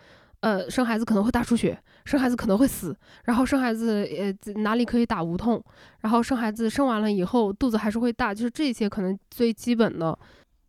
[0.40, 5.62] 呃，生孩子可能会大出血，生孩子可能会死，然后生孩子呃哪里可以打无痛，
[6.00, 10.18] 然后生孩子生完了以后肚子还是会大，就是这些可能最基本的，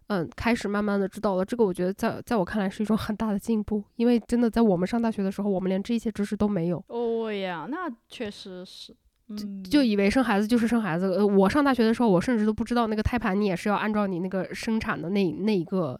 [0.07, 1.45] 嗯，开始慢慢的知道了。
[1.45, 6.84] 这个我觉得在在我看来是一种很大的进步，因为真的在我们上大学的时候，我们连这些知识都没有。
[6.88, 8.93] 哦呀，那确实是，
[9.38, 11.15] 就就以为生孩子就是生孩子。
[11.15, 15.97] 呃，我上大学的时候，我甚至都不知道那个胎盘你也是要按照你那个生产的那那一个。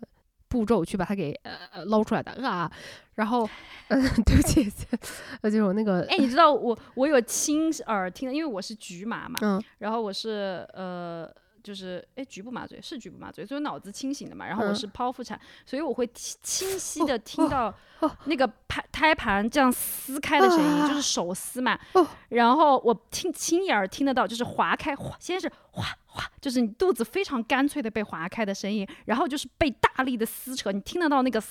[0.52, 2.70] 步骤去把它给呃捞出来的啊，
[3.16, 3.50] 然后
[3.88, 4.70] 嗯， 对不起，
[5.42, 11.32] 呃，就是我那个，哎，你知道我我有亲耳听的，因为我是局麻嘛，嗯，然后我是呃。
[11.64, 14.48] 就是哎，局部麻醉是局部麻醉，所以脑子清醒的嘛。
[14.48, 16.10] 然后我是剖腹产，所以我会
[16.42, 17.72] 清晰的听到
[18.26, 21.80] 那个胎胎盘这样撕开的声音，就是手撕嘛。
[22.30, 31.42] 然后我听亲耳听得到，就是划开，划先是划划，就是你肚子非常干脆的被划开的声音，然后就是被大力的撕扯，你听得到那个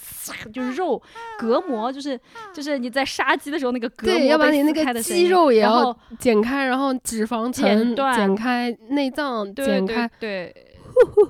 [0.53, 1.01] 就是肉
[1.39, 2.19] 隔膜，就是
[2.55, 10.11] 就是你在杀鸡的时候那个隔膜被撕开的声音，肌肉也要剪开，然后脂肪层剪开，内脏剪开。
[10.19, 10.67] 对，对，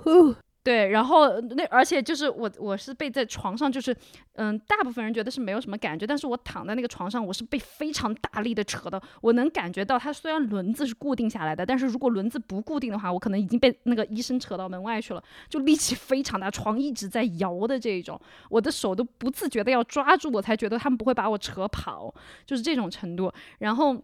[0.70, 3.96] 对然后那而且就是我我是被在床上，就是
[4.34, 22.14] 嗯，大部分人觉得是没有什么感觉，但是我躺在那个床上，我是被非常大力的扯的，我能感觉到它虽然轮子是固定下来的，但是如果轮子不固定的话，我可能已经被那个医生扯到门外去了，就力气非常大，床一直在摇的这种，我的手都不自觉的要抓住，我才觉得他们不会把我扯跑，
[22.46, 24.00] 就是这种程度，然后。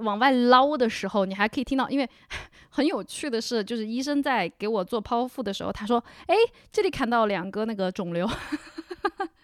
[0.00, 2.08] 往外捞的时候，你还可以听到，因为
[2.70, 6.34] 很有趣的是，就是医生在给我做剖腹的时候，他说：“哎，
[6.72, 8.28] 这里看到两个那个肿瘤。”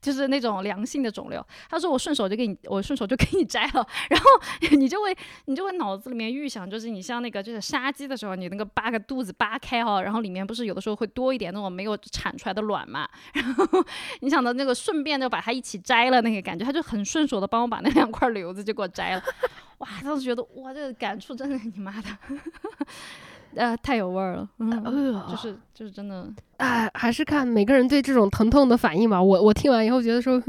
[0.00, 1.44] 就是那种良性的肿瘤。
[1.68, 4.26] 他说我顺手就给你，我顺手就给你摘了，然后
[4.76, 5.16] 你就会
[5.46, 13.66] 你就会脑子里面预想，就是你像那个就是杀鸡的时候，你那个扒个肚子扒开哈，然后里面不是有的时候会多一点那种没有产出来的卵嘛，然后
[14.20, 19.22] 你想到那个顺便就把它一起摘了那个感觉，他就很顺手的帮我把那两块瘤子就给我摘了，
[19.78, 22.08] 哇，当时觉得哇这个感触真的你妈的。
[23.54, 29.22] 呃，太有味儿了，嗯，就是就是真的，哎，还是看每个人对这种疼痛的反应吧。
[29.22, 30.40] 我我听完以后觉得说，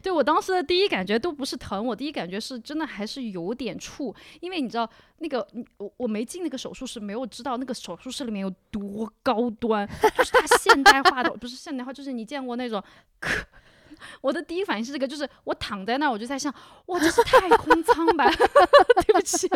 [0.00, 4.88] 对我当时的第一感觉都不是疼，我第一感觉是真的还是有点怵，因为你知道
[5.18, 5.46] 那个
[5.76, 9.86] 我我没进那个手术室，没有知道那个手术室里面有多高端，
[10.16, 12.82] 就是它现代化的，不是现代化，就是你见过那种。
[14.20, 16.54] 我的第一反应是这个，就是我躺在那儿，我就在想，
[16.86, 18.30] 哇，这是太空舱吧？
[18.30, 19.48] 对不起。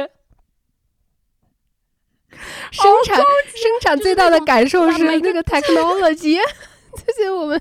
[2.72, 6.38] 生产生产最大的感受是那个 technology，
[6.96, 7.60] 就是我们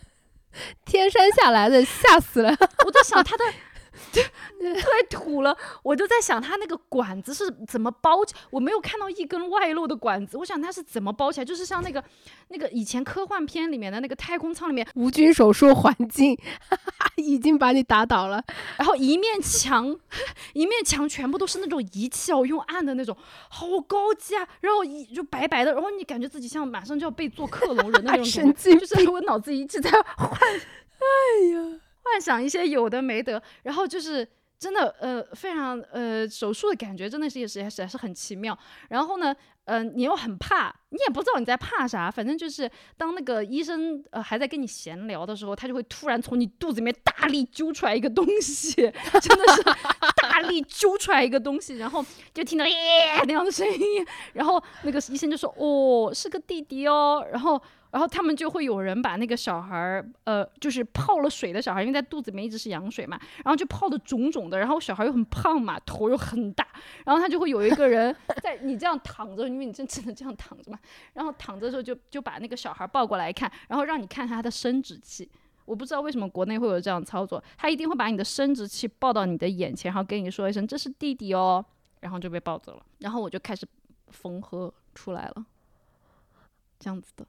[0.85, 2.49] 天山下来的，吓死了。
[2.85, 3.43] 我在想他的。
[4.81, 12.03] 太土了，我就在想他那个管子是怎么包起，我没有看到一根外露的管子，我想他是怎么包起来，就是像那个
[12.49, 16.37] 那个以前科幻片里面的那个太空舱里面无菌手术环境，
[17.17, 18.43] 已经把你打倒了，
[18.77, 19.97] 然后一面墙
[20.53, 23.15] 一面墙全部都是那种仪器哦，用暗的那种，
[23.49, 30.29] 好高级啊，然后一就白白的，然后你感觉自己像马上就要被做克隆人的那种神经，就是我脑子一直在换，
[30.99, 31.80] 哎呀。
[32.03, 34.27] 幻想一些有的没的，然后就是
[34.59, 38.57] 真的呃非常呃手术的感觉，真的是也是还是很奇妙。
[38.89, 39.35] 然后呢，
[39.65, 48.73] 嗯，你又很怕，你也不知道你在怕啥，反正就是当那个医生呃还在跟你闲聊的时候，他就会突然从你肚子里面大力揪出来一个东西，
[49.21, 49.63] 真的是
[50.21, 52.75] 大力揪出来一个东西，然后就听到耶
[53.25, 57.61] 那样的声音，然后那个医生就说哦是个弟弟哦，然后。
[57.91, 66.65] 然后他们就会有人把那个小孩儿，呃，就是泡了水的小孩，因为在肚子里面一直是羊水嘛，然后就泡的肿肿的，然后小孩又很胖嘛，头又很大，
[67.05, 70.79] 然后他就会有一个人在你这样躺着，因为你真只能这样躺着嘛，
[71.13, 75.29] 然后躺着的时候就就把那个小孩抱过来看，然后让你看他的生殖器，
[75.65, 81.63] 我不知道为什么国内会有这样操作，他一定会把你的生殖器抱到你的眼前，然后跟你说一声这是弟弟哦，
[81.99, 83.67] 然后就被抱走了，然后我就开始
[84.07, 85.45] 缝合出来了，
[86.79, 87.25] 这样子的。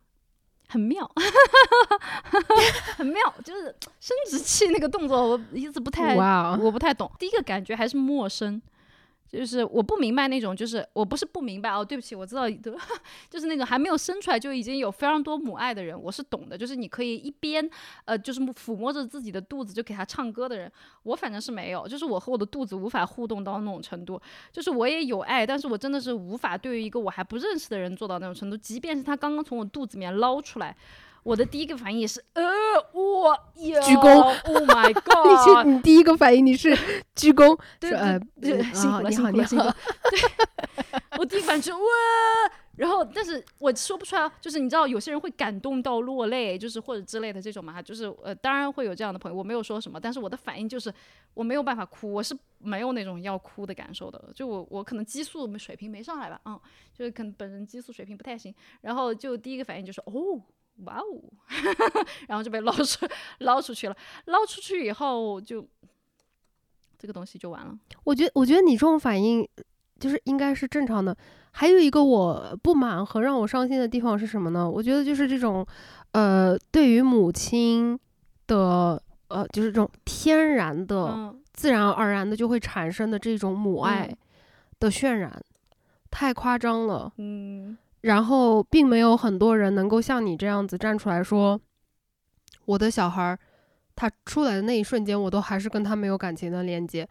[0.73, 1.09] 很妙，
[2.97, 6.15] 很妙，就是生殖器那个动作，我一直不太，
[6.57, 7.11] 我不太懂。
[7.19, 8.61] 第一个感觉还是陌生。
[9.33, 12.45] 就是我不明白那种，就是我不是不明白哦，对不起，我知道，
[13.31, 16.59] 就是那种还没有生出来就已经有非常多母爱的人，我是懂的。
[16.59, 17.67] 就是你可以一边
[18.05, 20.71] 呃，就是抚摸着自己的肚子就给他唱歌的人，
[21.05, 24.21] 我反正是没有，就是我和我的肚子无法互动到那种程度。
[24.53, 30.77] 就是我也有爱，但是我真的是无法对于一个我还不认识的人做到那种程度，即便是他刚刚从我肚子里面捞出来。
[31.23, 32.43] 我的第一个反应也是，呃，
[32.93, 35.67] 我鞠躬，Oh my God！
[35.67, 36.77] 你你第一个反应你是
[37.15, 38.19] 鞠躬，对，呃，
[38.75, 39.77] 辛苦了，辛苦了，辛苦了。
[40.11, 40.21] 对，
[41.19, 41.79] 我第一反应是哇，
[42.77, 50.93] 然后，但是我说不出来，就是你知道，有些人会感动到落泪，就是或者之类的这种嘛，就是呃，当然会有这样的朋友，我没有说什么，但是我的反应就是
[51.35, 56.59] 我没有办法哭，我是没有那种要哭的感受的，就我我可能激素水平没上来吧，嗯，
[56.93, 60.43] 就是可能本人激素水平不太行，然后就第一个反应就是哦。
[60.79, 61.05] 哇哦，
[62.29, 63.07] 然后就被捞出
[63.41, 63.97] 捞出去了，
[64.27, 65.67] 捞出去以后就
[66.99, 67.79] 这个东西就完了。
[68.05, 69.47] 我觉得，我觉得你这种反应
[70.01, 71.17] 就是应该是正常的。
[71.55, 74.69] 还有一个我不满和让我伤心的地方是什么呢？
[74.69, 75.65] 我觉得就是这种
[76.13, 77.99] 呃，对于母亲
[78.47, 84.11] 的呃，就是这种天然的、自然而然的就会产生的这种母爱
[84.81, 85.43] 的渲染，
[86.11, 87.13] 太夸张了。
[87.19, 87.77] 嗯。
[88.03, 91.61] 然后，并没有很多人能够像你这样子站出来说，
[92.67, 93.39] 我的小孩儿，
[93.97, 97.09] 他出来的那一瞬间，我都还是跟他没有感情的连接。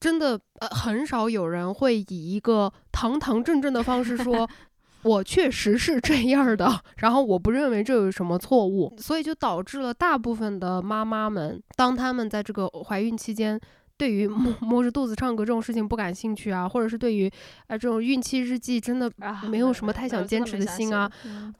[0.00, 4.48] 真的，呃，很少有人会以一个堂堂正正的方式说，
[5.04, 6.80] 我确实是这样的。
[6.96, 13.60] 然后，我不认为这有什么错误，所以就导致了大部分的妈妈们，当他们在这个怀孕期间。
[14.02, 17.30] 对于摸摸着肚子唱歌这种事情不感兴趣啊，或者是对于
[17.68, 19.08] 啊这种孕期日记真的
[19.48, 21.08] 没有什么太想坚持的心啊，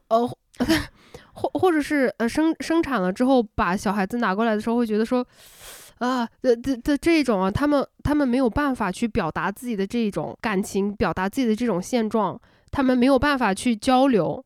[0.08, 0.26] 呃，
[1.34, 5.24] 或或者是呃生生产了之后把小孩子拿过来的时候会觉得说
[5.98, 12.36] 啊的的的这种啊，他们他们没有办法去表达自己的这种感情，表达自己的这种现状，
[12.72, 14.44] 他们没有办法去交流，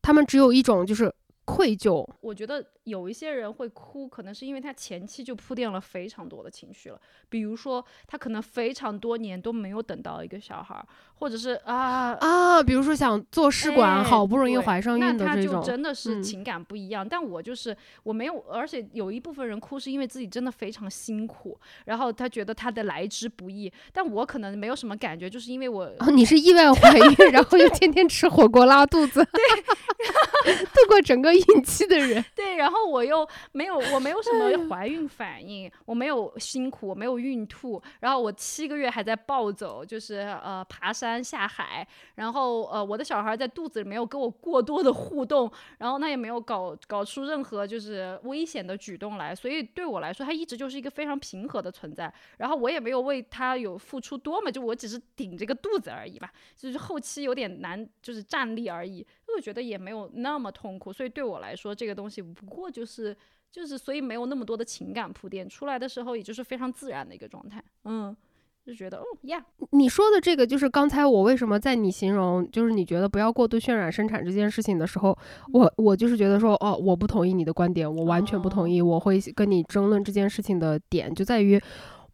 [0.00, 1.12] 他们只有一种就是
[1.44, 2.08] 愧疚。
[2.20, 17.06] 我觉得有一些人会哭，可能是因为他前期就铺垫了非常多的情绪了，比如说他可能非常多年都没有等到一个小孩儿，或者是啊啊，比如说想做试管，哎好不容易怀上孕那他的这种，就真的是嗯情感不一样。
[17.08, 23.72] 但我就是我没有，而且有一部分人哭是因为自己真的非常辛苦，然后他觉得他的来之不易。
[23.92, 32.22] 但我可能没有什么感觉，就是因为我哦，你是意外怀孕，然后又天天吃火锅拉肚子， 度过整个孕期的人。
[32.36, 59.06] 对，然后我又没有，我没有什么 怀孕反应，我没有辛苦，我没有孕吐，然后我七个月还在暴走，就是呃爬山下海，然后呃我的小孩在肚子里没有跟我过多的互动，然后他也没有搞搞出任何就是危险的举动来，所以对我来说，他一直就是一个非常平和的存在，然后我也没有为他有付出多么，就我只是顶这个肚子而已吧，就是后期有点难，就是站立而已。
[59.36, 63.16] 我觉得也没有那么痛苦，所以对我来说，这个东西不过就是
[63.50, 68.16] 就是，所以没有那么多的情感铺垫，出来的时候也就是非常自然的一个状态，嗯，
[68.64, 75.16] 就觉得哦呀，你说的这个就是刚才我为什么在你形容就是你觉得不要过度渲染生产这件事情的时候，
[75.52, 81.60] 我我就是觉得说哦，我不同意你的观点，我完全不同意，我会跟你争论这件事情的点就在于。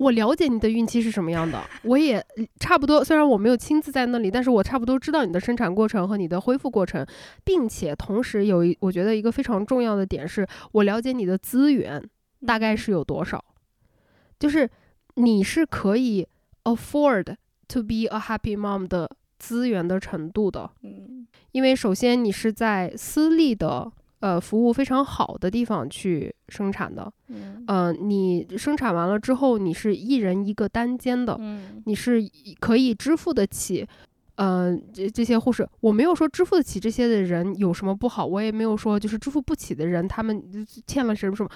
[0.01, 2.24] 我了解你的孕期是什么样的，我也
[2.59, 3.05] 差不多。
[3.05, 7.05] 虽然我没有亲自在那里，但是我差不多知道你的生产过程和你的恢复过程，
[7.44, 12.03] 并且同时有一，我觉得一个非常重要的点是，我了解你的资源
[12.46, 13.44] 大概是有多少，
[14.38, 14.68] 就是
[15.16, 16.26] 你是可以
[16.64, 17.36] afford
[17.68, 20.70] to be a happy mom 的资源的程度的。
[20.82, 33.86] 嗯因为首先你是在私立的呃服务非常好的地方去生产的，嗯呃、你生产完了之后，你是一人一个单间的，嗯你是以可以支付得起。
[34.42, 40.42] 嗯、这这些护士，我没有说支付得起这些的人有什么不好，我也没有说就是支付不起的人他们
[40.86, 41.50] 欠了什么什么。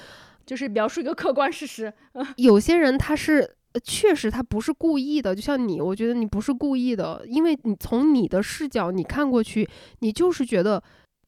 [0.45, 1.91] 就是描述一个客观事实，
[2.37, 3.41] 有些人他是
[3.73, 9.67] 呃确实他不是故意的，就像你，我觉得你不是故意的，因为你从你的视角你看过去，
[10.01, 10.83] 你就是觉得。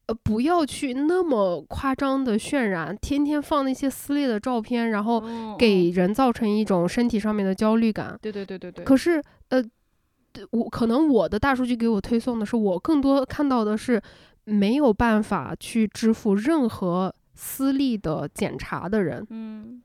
[0.07, 8.17] 呃，不要去那么夸张的渲染，天天放那些撕裂的照片，然后嗯给嗯人造成一种身体上面的焦虑感。
[8.21, 9.61] 对对对对对，可是，呃，
[10.31, 14.01] 对我可能我的大数据给我推送的是，我更多看到的是
[14.45, 19.25] 没有办法去支付任何私立的检查的人。
[19.29, 19.81] 嗯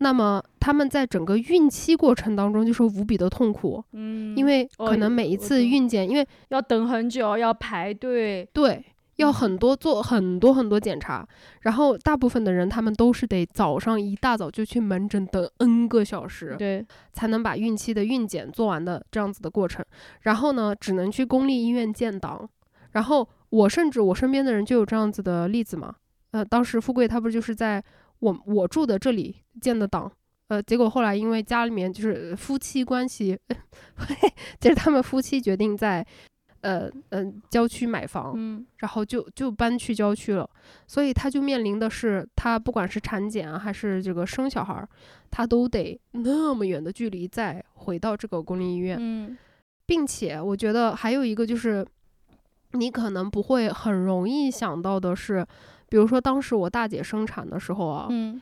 [0.00, 8.84] 那么他们在整个孕期过程当中就是无比的痛苦，嗯，因为哦可能每一次孕检，因为要等很久，要排队，对
[9.18, 11.24] 要嗯很多做很多很多检查，
[11.60, 19.84] 然后大部分的人他们都是得早上一大早就去门诊等 n 个小时，对，才能把孕期的孕检做完的这样子的过程。
[20.22, 22.48] 然后呢，只能去公立医院建档。
[22.92, 25.94] 然后我甚至我身边的人就有这样子的例子嘛。
[26.30, 27.82] 呃，当时富贵他不就是在
[28.20, 30.10] 我我住的这里建的档，
[30.48, 33.38] 呃，结果后来因为家里面就是夫妻关系，
[34.60, 36.06] 就是他们夫妻决定在
[36.60, 38.66] 呃嗯、呃、郊区买房，嗯。
[38.78, 40.48] 然后就就搬去郊区了，
[40.86, 44.88] 所以他就面临的是，他不管是产检啊，还是这个生小孩儿，
[45.30, 49.36] 他都得那么远的距离再回到这个公立医院，嗯。
[49.86, 51.86] 并且我觉得还有一个就是，
[52.72, 55.46] 你可能不会很容易想到的是，
[55.88, 58.38] 比如说当时我大姐生产的时候啊，嗯，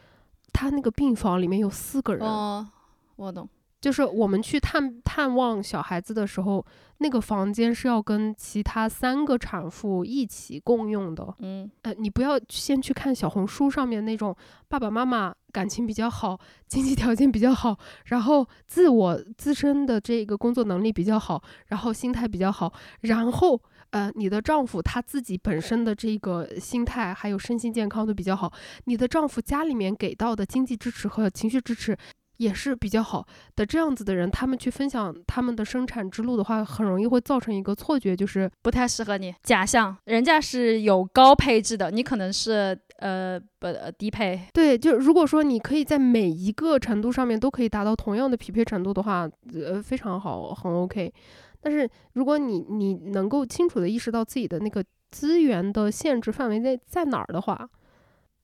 [0.53, 2.67] 她那个病房里面有四个人，哦，
[3.15, 3.49] 我懂，
[3.87, 6.67] 就是我们去探探望小孩子的时候，
[6.99, 11.33] 那个房间是要跟其他三个产妇一起共用的。
[11.39, 22.73] 嗯呃，你不要先去看小红书上面那种爸爸妈妈感情比较好，经济条件比较好，然后自我自身的这个工作能力比较好，然后心态比较好，
[23.03, 28.53] 然后呃，你的丈夫他自己本身的这个心态还有身心健康都比较好，
[28.87, 31.97] 你的丈夫家里面给到的经济支持和情绪支持。
[32.39, 39.35] 也是比较好的这样子的人，他们去分享他们的生产之路的话，很容易会造成一个错觉，就是不太适合你。
[39.43, 44.41] 假象，人家是有高配置的，你可能是呃不呃低配。
[44.53, 51.13] 对，就如果说你可以在每一个程度上面都可以达到同样的匹配程度的话，呃，非常好，很 OK。
[51.61, 57.69] 但是如果你你能够清楚的意识到自己的那个资源的限制范围在在哪儿的话，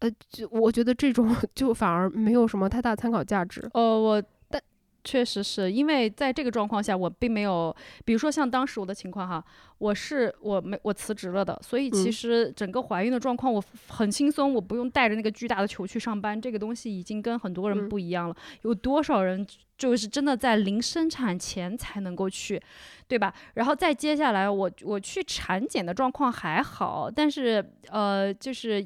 [0.03, 3.70] 呃，就我觉得这种 就反而没有什么太大参考价值。
[3.72, 4.61] 哦，我但
[5.05, 7.74] 确实是因为在这个状况下，我并没有，
[8.05, 9.44] 比如说像当时我的情况哈，
[9.78, 18.34] 我是我没我辞职了的，所以其嗯实整个怀孕的状况我很轻松，我不用带着那个巨大的球去上班，这个东西已经跟很多人嗯不一样了。
[18.62, 19.46] 有多少人
[19.78, 22.61] 就是真的在临生产前才能够去，
[23.07, 23.32] 对吧？
[23.55, 28.84] 然后再接下来我我去产检的状况还好，但是呃就是。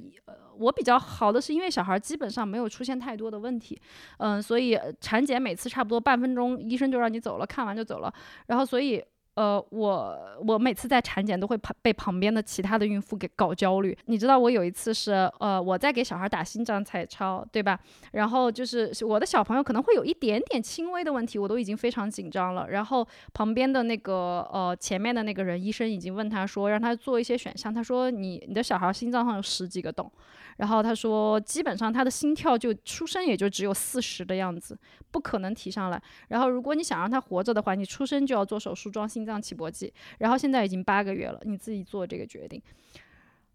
[0.59, 3.81] 我比较好的是因为小孩基本上没有出现太多的问题，
[4.19, 8.13] 嗯，所以产检每次差不多半分钟，医生就让你走了，看完就走了。
[8.47, 9.03] 然后所以
[9.37, 13.97] 呃，我我每次在产检都会旁被旁边的其他的孕妇给搞焦虑。
[14.07, 17.79] 你知道我有一次是呃我在给小孩打心脏彩超，对吧？
[18.13, 22.71] 然后就是我的小朋友可能会有一点点轻微的问题，我都已经非常紧张了。
[22.71, 30.11] 然后旁边的那个呃前面的那个人，医生已经问他说让他做一些选项，他说你你的小孩心脏上有十几个洞。
[30.57, 34.75] 然后他说，基本上他的心跳就出生也就只有四十的样子，
[35.11, 36.03] 不可能提上来。
[36.29, 39.93] 然后如果你想让他活着的话，你出生就要做手术装心脏起搏器。
[40.19, 42.63] 然后现在已经八个月了，你自己做这个决定。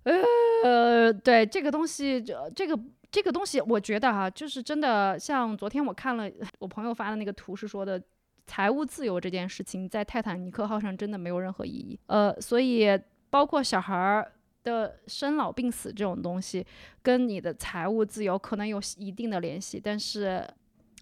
[0.03, 7.99] 呃，对这个东西，这这个这个东西，我觉得哈、就是真的，像昨天我看了 我朋友发的那个图，是说的。
[8.47, 12.99] 财务自由这件事情在泰坦尼克号上真的没有任何意义，呃，所以
[13.29, 14.29] 包括小孩儿
[14.63, 16.65] 的生老病死这种东西，
[17.01, 20.45] 跟你的财务自由可能有一定的联系，但是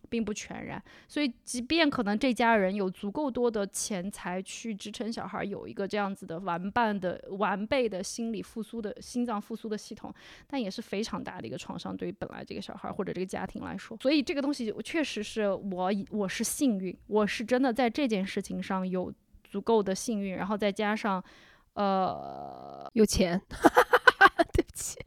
[0.10, 0.82] 并不全然。
[1.08, 10.14] 所以，即便可能这家人有足够多的钱财去支撑小孩有一个这样子的完伴的、完备的心理复苏的心脏复苏的系统，
[10.48, 13.96] 但也是非常大的一个创伤，对于本来这个小孩或者这个家庭来说。
[14.02, 21.24] 所以，这个东西确实是我我是幸运，我是真的在这件事情上有足够的幸运，然后再加上。
[21.74, 23.40] 呃，有钱，
[24.52, 24.98] 对不起，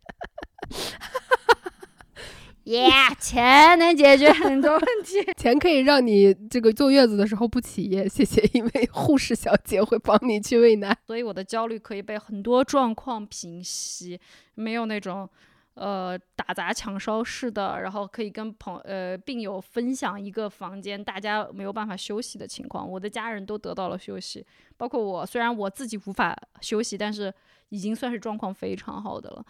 [2.64, 2.88] 耶、
[3.18, 5.20] 钱能解决很多问题。
[5.36, 10.96] 钱可以让你这个坐月子的时候不起夜，谢谢，因为护士小姐会帮你去喂奶。
[11.06, 14.20] 所以我的焦虑可以被很多状况平息，
[14.54, 15.28] 没有那种
[15.74, 22.88] 呃打砸抢烧式的，然后可以跟朋呃病友分享一个房间，大家没有办法休息的情况。
[22.88, 24.46] 我的家人都得到了休息，
[24.76, 27.32] 包括我，虽然我自己无法休息，但是
[27.70, 29.44] 已经算是状况非常好的了。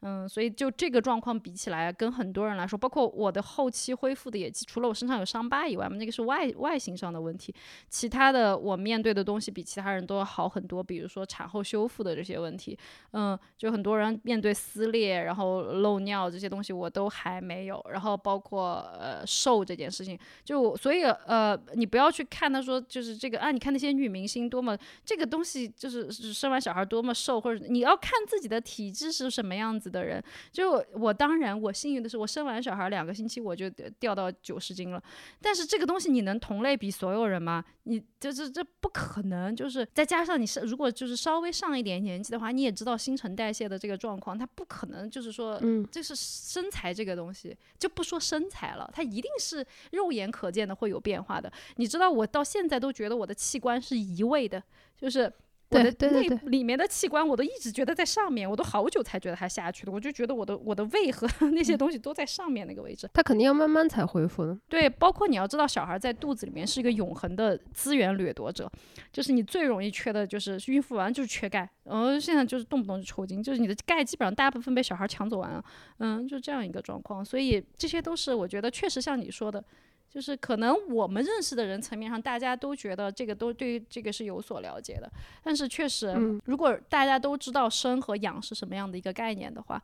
[0.00, 7.52] 嗯，所以就这个状况比起来，跟很多人来说，包括我的后期恢复的也除了我身上有伤疤以外嘛，那个是外外形上的问题，
[7.88, 12.78] 其他的我面对的东西比其他人都要好很多，比如说产后修复的这些问题，
[13.12, 33.68] 嗯，就很多人面对撕裂，然后漏尿这些东西我都还没有，然后包括呃瘦这件事情，就所以呃你不要去看他说就是这个啊，你看那些女明星多么这个东西就是生完小孩多么瘦，或者你要看自己的体质是什么样子的人，就我我当然我幸运的是我生完小孩两个星期我就
[33.98, 35.02] 掉到九十斤了，
[35.40, 37.64] 但是这个东西你能同类比所有人吗？
[37.84, 51.50] 你这这这不可能，就是再加上你是如果就是稍微上一点年纪的话，你也知道新陈代谢的这个状况，它不可能就是说，嗯，就是身材这个东西，就不说身材了，它一定是肉眼可见的会有变化的。
[51.76, 54.62] 你知道，我到现在都觉得我的器官是移位的，
[54.96, 55.32] 就是。
[55.70, 59.92] 我的内对对对对里面的器官，我都一直觉得在上面，我都好久才觉得它下去的。
[59.92, 63.08] 我就觉得我的我的胃和 那些东西都在上面那个位置。
[63.12, 64.58] 它肯定要慢慢才恢复的。
[64.68, 68.70] 对，包括你要知道，小孩在肚子里面是一个永恒的资源掠夺者，
[69.12, 75.62] 就是你最容易缺的就是孕妇完就是缺钙，然后现在就是动不动就抽筋，就是你的钙基本上大部分被小孩抢走完了，
[75.98, 77.24] 嗯，就这样一个状况。
[77.24, 79.62] 所以这些都是我觉得确实像你说的。
[80.10, 85.10] 就是可能我们认识的人层面上，大家都觉得这个都对于这个是有所了解的，
[85.42, 86.40] 但是确实，嗯。
[86.44, 89.82] 如果大家都知道生和养是什么样的一个概念的话，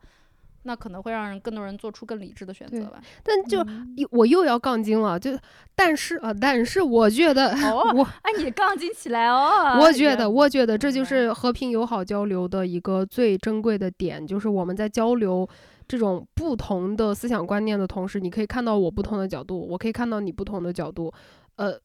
[0.65, 3.01] 那可能会让人更多人做出更理智的选择吧。
[3.23, 5.31] 但就嗯我又要杠精了，就
[5.75, 9.79] 但是啊，但是我觉得哦我哎，你杠精起来哦！
[9.79, 15.47] 我觉得，我觉得这就是和平友好交流的一个最珍贵的点，就是我们在交流
[15.87, 21.13] 这种不同的思想观念的同时，你可以看到我不同的角度，我可以看到你不同的角度。
[21.55, 21.79] 呃，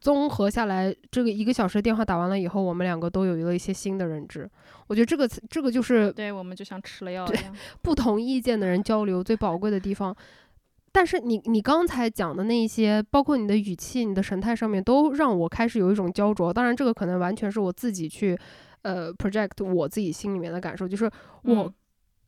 [0.00, 4.48] 综合下来，这个一个小时电话打完了以后，我们两个都有了一些新的认知。
[4.86, 7.54] 我觉得这个这个就是对我们就像吃了药一样。
[7.82, 10.16] 不同意见的人交流最宝贵的地方。
[10.92, 16.50] 但是你你刚才讲的那一些，包括你的语气、你的神态上面，都让我开始有一种焦灼。
[16.50, 18.38] 当然，这个可能完全是我自己去
[18.82, 21.04] 呃 project 我自己心里面的感受，就是
[21.42, 21.74] 我嗯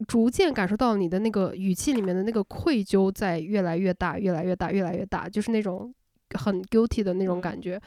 [0.06, 5.94] 逐渐感受到你的那个语气里面的那个愧疚在越来越大、越来越大、越来越大，就是那种
[6.36, 7.80] 很 guilty 的那种嗯感觉。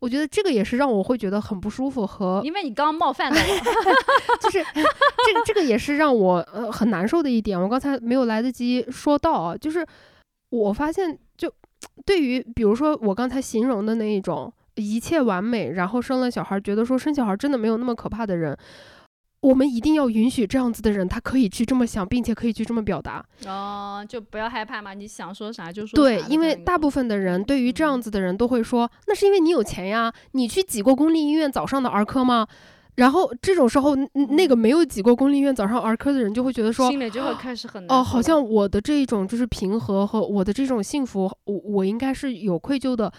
[0.00, 7.60] 我觉得这个也是让我会觉得很不舒服和因为你刚刚冒犯到我， 就是这个这个也是让我呃很难受的一点。
[7.60, 9.84] 我刚才没有来得及说到啊，就是
[10.50, 11.52] 我发现就
[12.06, 18.56] 对于比如说我刚才形容的那一种一切完美，然后生了小孩，觉得说生小孩真的没有那么可怕的人。
[19.40, 23.24] 我们一定要允许这样子的人，他可以去这么想，并且可以去这么表达。
[23.46, 25.94] 哦，就不要害怕嘛，你想说啥就说。
[25.96, 32.46] 对，因为大部分的人对于这样子的人都会说，那是因为你有钱呀，你去挤过公立医院早上的儿科吗？
[32.96, 33.94] 然后这种时候，
[34.36, 43.12] 那个没有挤过公立医院早上儿科的人就会觉得说，心里就会开始很哦，好像我的这一种就是平和和我的这种幸福，我我应该是有愧疚的。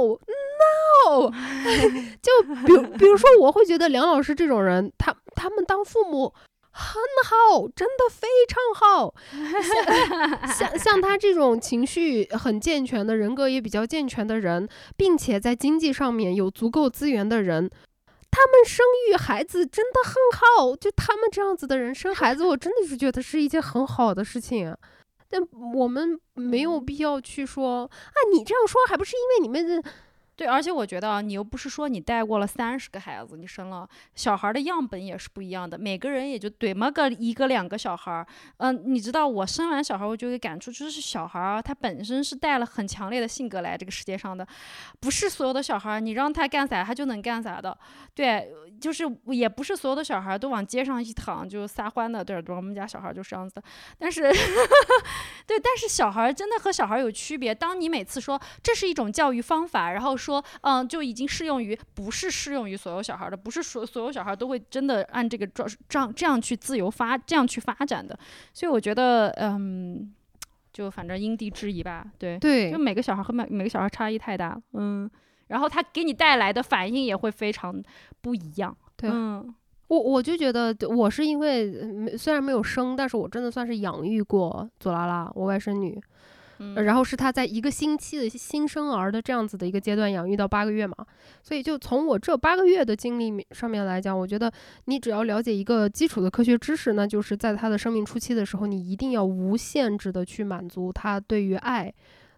[0.00, 1.30] No。
[2.22, 2.30] 就
[2.66, 6.32] 比比如说，我会觉得梁老师这种人，他他们当父母
[6.70, 9.14] 很好，真的非常好。
[10.56, 17.70] 像像他这种情绪很健全的人格也比较健全的人，并且在经济上面有足够资源的人，
[18.30, 20.74] 他们生育孩子真的很好。
[20.74, 24.74] 就他们这样子的人生孩子，我真的是觉得是一件很好的事情。
[25.34, 25.42] 但
[25.74, 29.82] 我们没有必要去说啊，你这样说还不是因为你们。
[30.36, 38.26] 对，而且我觉得啊，你又不是说你带过了三十个孩子，你生了小孩的样本也是不一样的，每个人也就怼么个一个两个小孩儿。
[38.56, 44.44] 嗯，你知道我生完小孩，我就有感触，就是小孩儿他本身是带了很强烈的性格来这个世界上的，
[44.98, 47.78] 不是所有的小孩儿你让他干啥他就能干啥的。
[48.12, 52.24] 对，就是也不是所有的小孩儿都往街上一躺就撒欢的。
[52.24, 53.62] 对，我们家小孩就是这样子的。
[53.98, 54.22] 但是，
[55.46, 57.54] 对，但是小孩真的和小孩有区别。
[57.54, 60.16] 当你每次说这是一种教育方法，然后。
[60.24, 68.18] 说，嗯，就已经适用于，不是适用于所有小孩的，不是所所有小孩都会真的按这个状这样这样去自由发，这样去发展的。
[68.52, 70.12] 所以我觉得，嗯，
[70.72, 75.10] 就反正因地制宜吧，对对，就每个小孩和每每个小孩差异太大，嗯，
[75.48, 77.82] 然后他给你带来的反应也会非常
[78.20, 79.54] 不一样，对，嗯，
[79.88, 86.00] 我我就觉得我是因为虽然没有生，但是我真的算是养育过左拉拉，我外甥女。
[86.76, 90.94] 然后是他在一个星期的新生儿的这样子的一个阶段养育到八个月嘛，
[91.42, 94.52] 所以就从我这八个月的经历上面来讲，我觉得
[94.84, 101.92] 你只要了解一个基础的科学知识，那就是在他的生命初期的时候，你一定要无限制的去满足他对于爱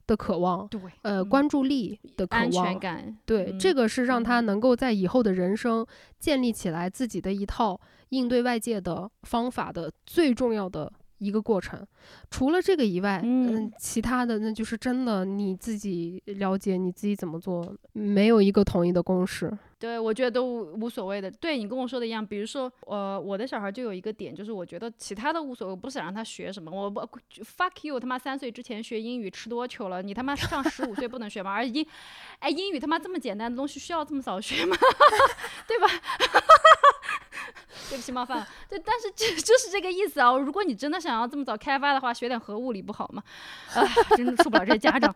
[0.07, 5.85] 的渴望，对，呃，关注力的渴望，安全感，对，这个是让他能够在以后的人生
[6.19, 7.81] 建立起来自己的一套
[8.11, 10.93] 应对外界的方法的最重要的。
[11.19, 11.87] 一个过程，
[12.31, 19.51] 除了这个以外，嗯，其他的那就是真的你自己了解你自己怎么做，没有一个统一的公式。
[19.79, 21.31] 对，我觉得都无所谓的。
[21.31, 27.01] 对你跟我说的一样，比如说，呃，我的小孩就有一个点，就是我觉得其他的无所谓，我不想让他学什么，我不
[27.45, 30.01] fuck you，他妈三岁之前学英语吃多久了？
[30.03, 31.53] 你他妈上十五岁不能学吗？
[31.53, 31.87] 而英，
[32.39, 34.75] 哎，英语他妈这么简单的东西需要这么早学吗？
[35.69, 35.87] 对吧？
[37.91, 38.49] 对不起，冒犯了。
[38.69, 40.33] 对，但是就就是这个意思啊。
[40.37, 43.23] 如果你真的想要这么早开发的话，学点核物理不好吗？
[43.75, 43.85] 啊，
[44.17, 45.15] 真的受不了这些家长。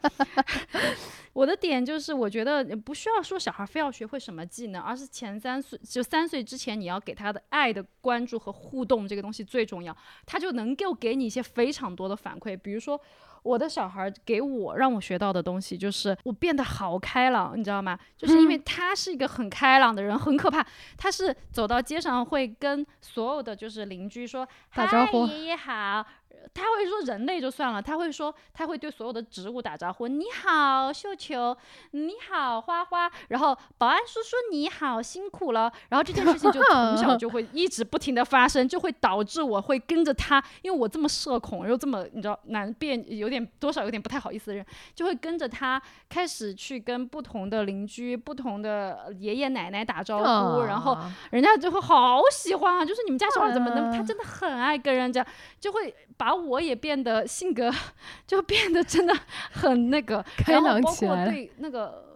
[1.32, 9.96] 我的点就是，我觉得不需要说小孩非要学会什么技能，而是前三岁就三岁之前，你要给他的爱的关注和互动这个东西最重要，
[10.26, 13.00] 他就能够给你一些非常多的反馈，比如说。
[13.42, 17.98] 我的小孩给我让我学到的东西就是我变得好开朗，你知道吗？
[18.14, 20.62] 就是因为他是一个很开朗的人，很可怕。
[20.98, 26.04] 他是走到街上会跟所有的就是邻居说打招呼，爷爷好。
[26.52, 31.56] 他会说人类就算了，他会说他会对所有的植物打招呼，你好绣球，
[31.92, 50.98] 你好花花，然后保安叔叔你好辛苦了，然后这件事情就从小就会一直不停的发生，就会导致我会跟着他，因为我这么社恐又这么你知道难辨有点多少有点不太好意思的人，就会跟着他开始去跟不同的邻居、不同的爷爷奶奶打招呼，然后
[51.30, 55.24] 人家就会好喜欢啊，就是你们家小孩怎么能，他真的很爱跟人家，
[55.60, 56.34] 就会把。
[56.34, 57.70] 我也变得性格
[58.26, 59.14] 就变得真的
[59.52, 62.09] 很那个，开朗包括对那个，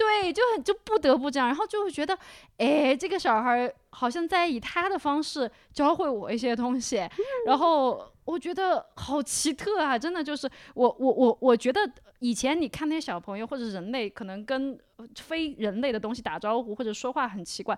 [0.00, 2.18] 对，就很就不得不这样，然后就会觉得，
[2.56, 7.06] 哎，这个小孩好像在以他的方式教会我一些东西，
[7.44, 9.98] 然后我觉得好奇特啊！
[9.98, 11.80] 真的就是我我我我觉得
[12.20, 14.78] 以前你看那些小朋友或者人类可能跟。
[15.16, 17.74] 非人类的东西打招呼或者说话很奇怪，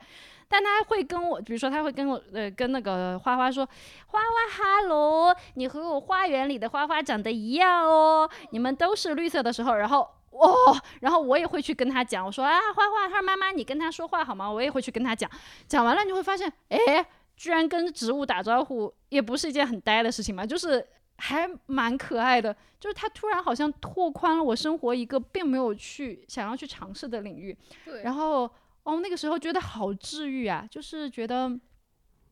[0.49, 3.65] 但他会跟我，比如说他会跟我，呃，跟那个花花说，
[4.09, 14.51] 花花哈喽，你和我花园里的花花长得一样哦，你们都是绿色的时候，然后哦，然后我也会去跟他讲，我说啊，花花，他说妈妈，你跟他说话好吗？
[14.51, 15.31] 我也会去跟他讲，
[15.69, 17.07] 讲完了你会发现，哎，
[17.37, 20.87] 居然跟植物打招呼也不是一件很呆的事情嘛，就是。
[21.19, 27.57] 还蛮可爱的，就是他突然好像拓宽了我生活一个并没有去想要去尝试的领域。
[27.85, 28.03] 对。
[28.03, 28.51] 然后
[28.83, 31.49] 哦，那个时候觉得好治愈啊，就是觉得，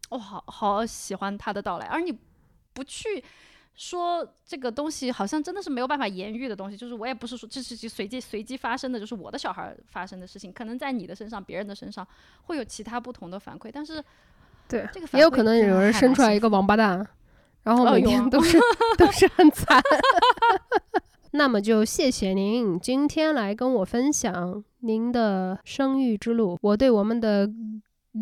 [0.08, 1.86] 哦，好好喜欢他的到来。
[1.86, 2.18] 而你
[2.72, 3.22] 不去
[3.76, 12.06] 说这个东西好像真的是没有办法言喻的东西，就是我也不是说这是随机随机发生的，就是我的小孩发生的事情，可能在你的身上、别人的身上
[12.42, 14.02] 会有其他不同的反馈，但是
[14.68, 17.06] 对这个也有可能有人生出来一个王八蛋，
[17.62, 18.58] 然后每天都是、
[18.98, 19.80] 都是很惨。
[21.32, 27.48] 那么就谢谢您今天来跟我分享您的生育之路，我对我们的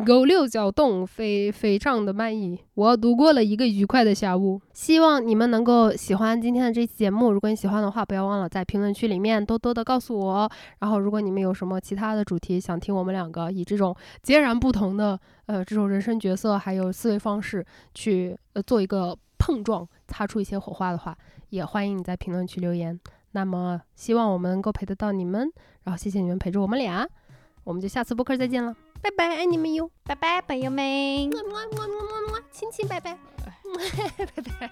[0.05, 4.61] 狗六角洞非非常的满意，我度过了一个愉快的下午。
[4.71, 10.51] 希望你们能够喜欢今天的这期节目，如果你喜欢的话，不要忘了在评论区里面多多的告诉我。
[10.77, 21.17] 然后，如果你们有什么其他的主题想听我们两个以这种截然不同的呃这种人生角色还有思维方式去呃做一个碰撞，擦出一些火花的话。
[21.49, 22.99] 也欢迎你在评论区留言。
[23.31, 25.51] 那么，希望我们能够陪得到你们，
[25.81, 27.09] 然后谢谢你们陪着我们俩，
[27.63, 30.83] 我们就下次播客再见了，拜拜，爱你们哟，拜拜，朋友们，
[31.29, 33.17] 么么么么么么，亲亲，拜拜，
[34.17, 34.71] 拜拜。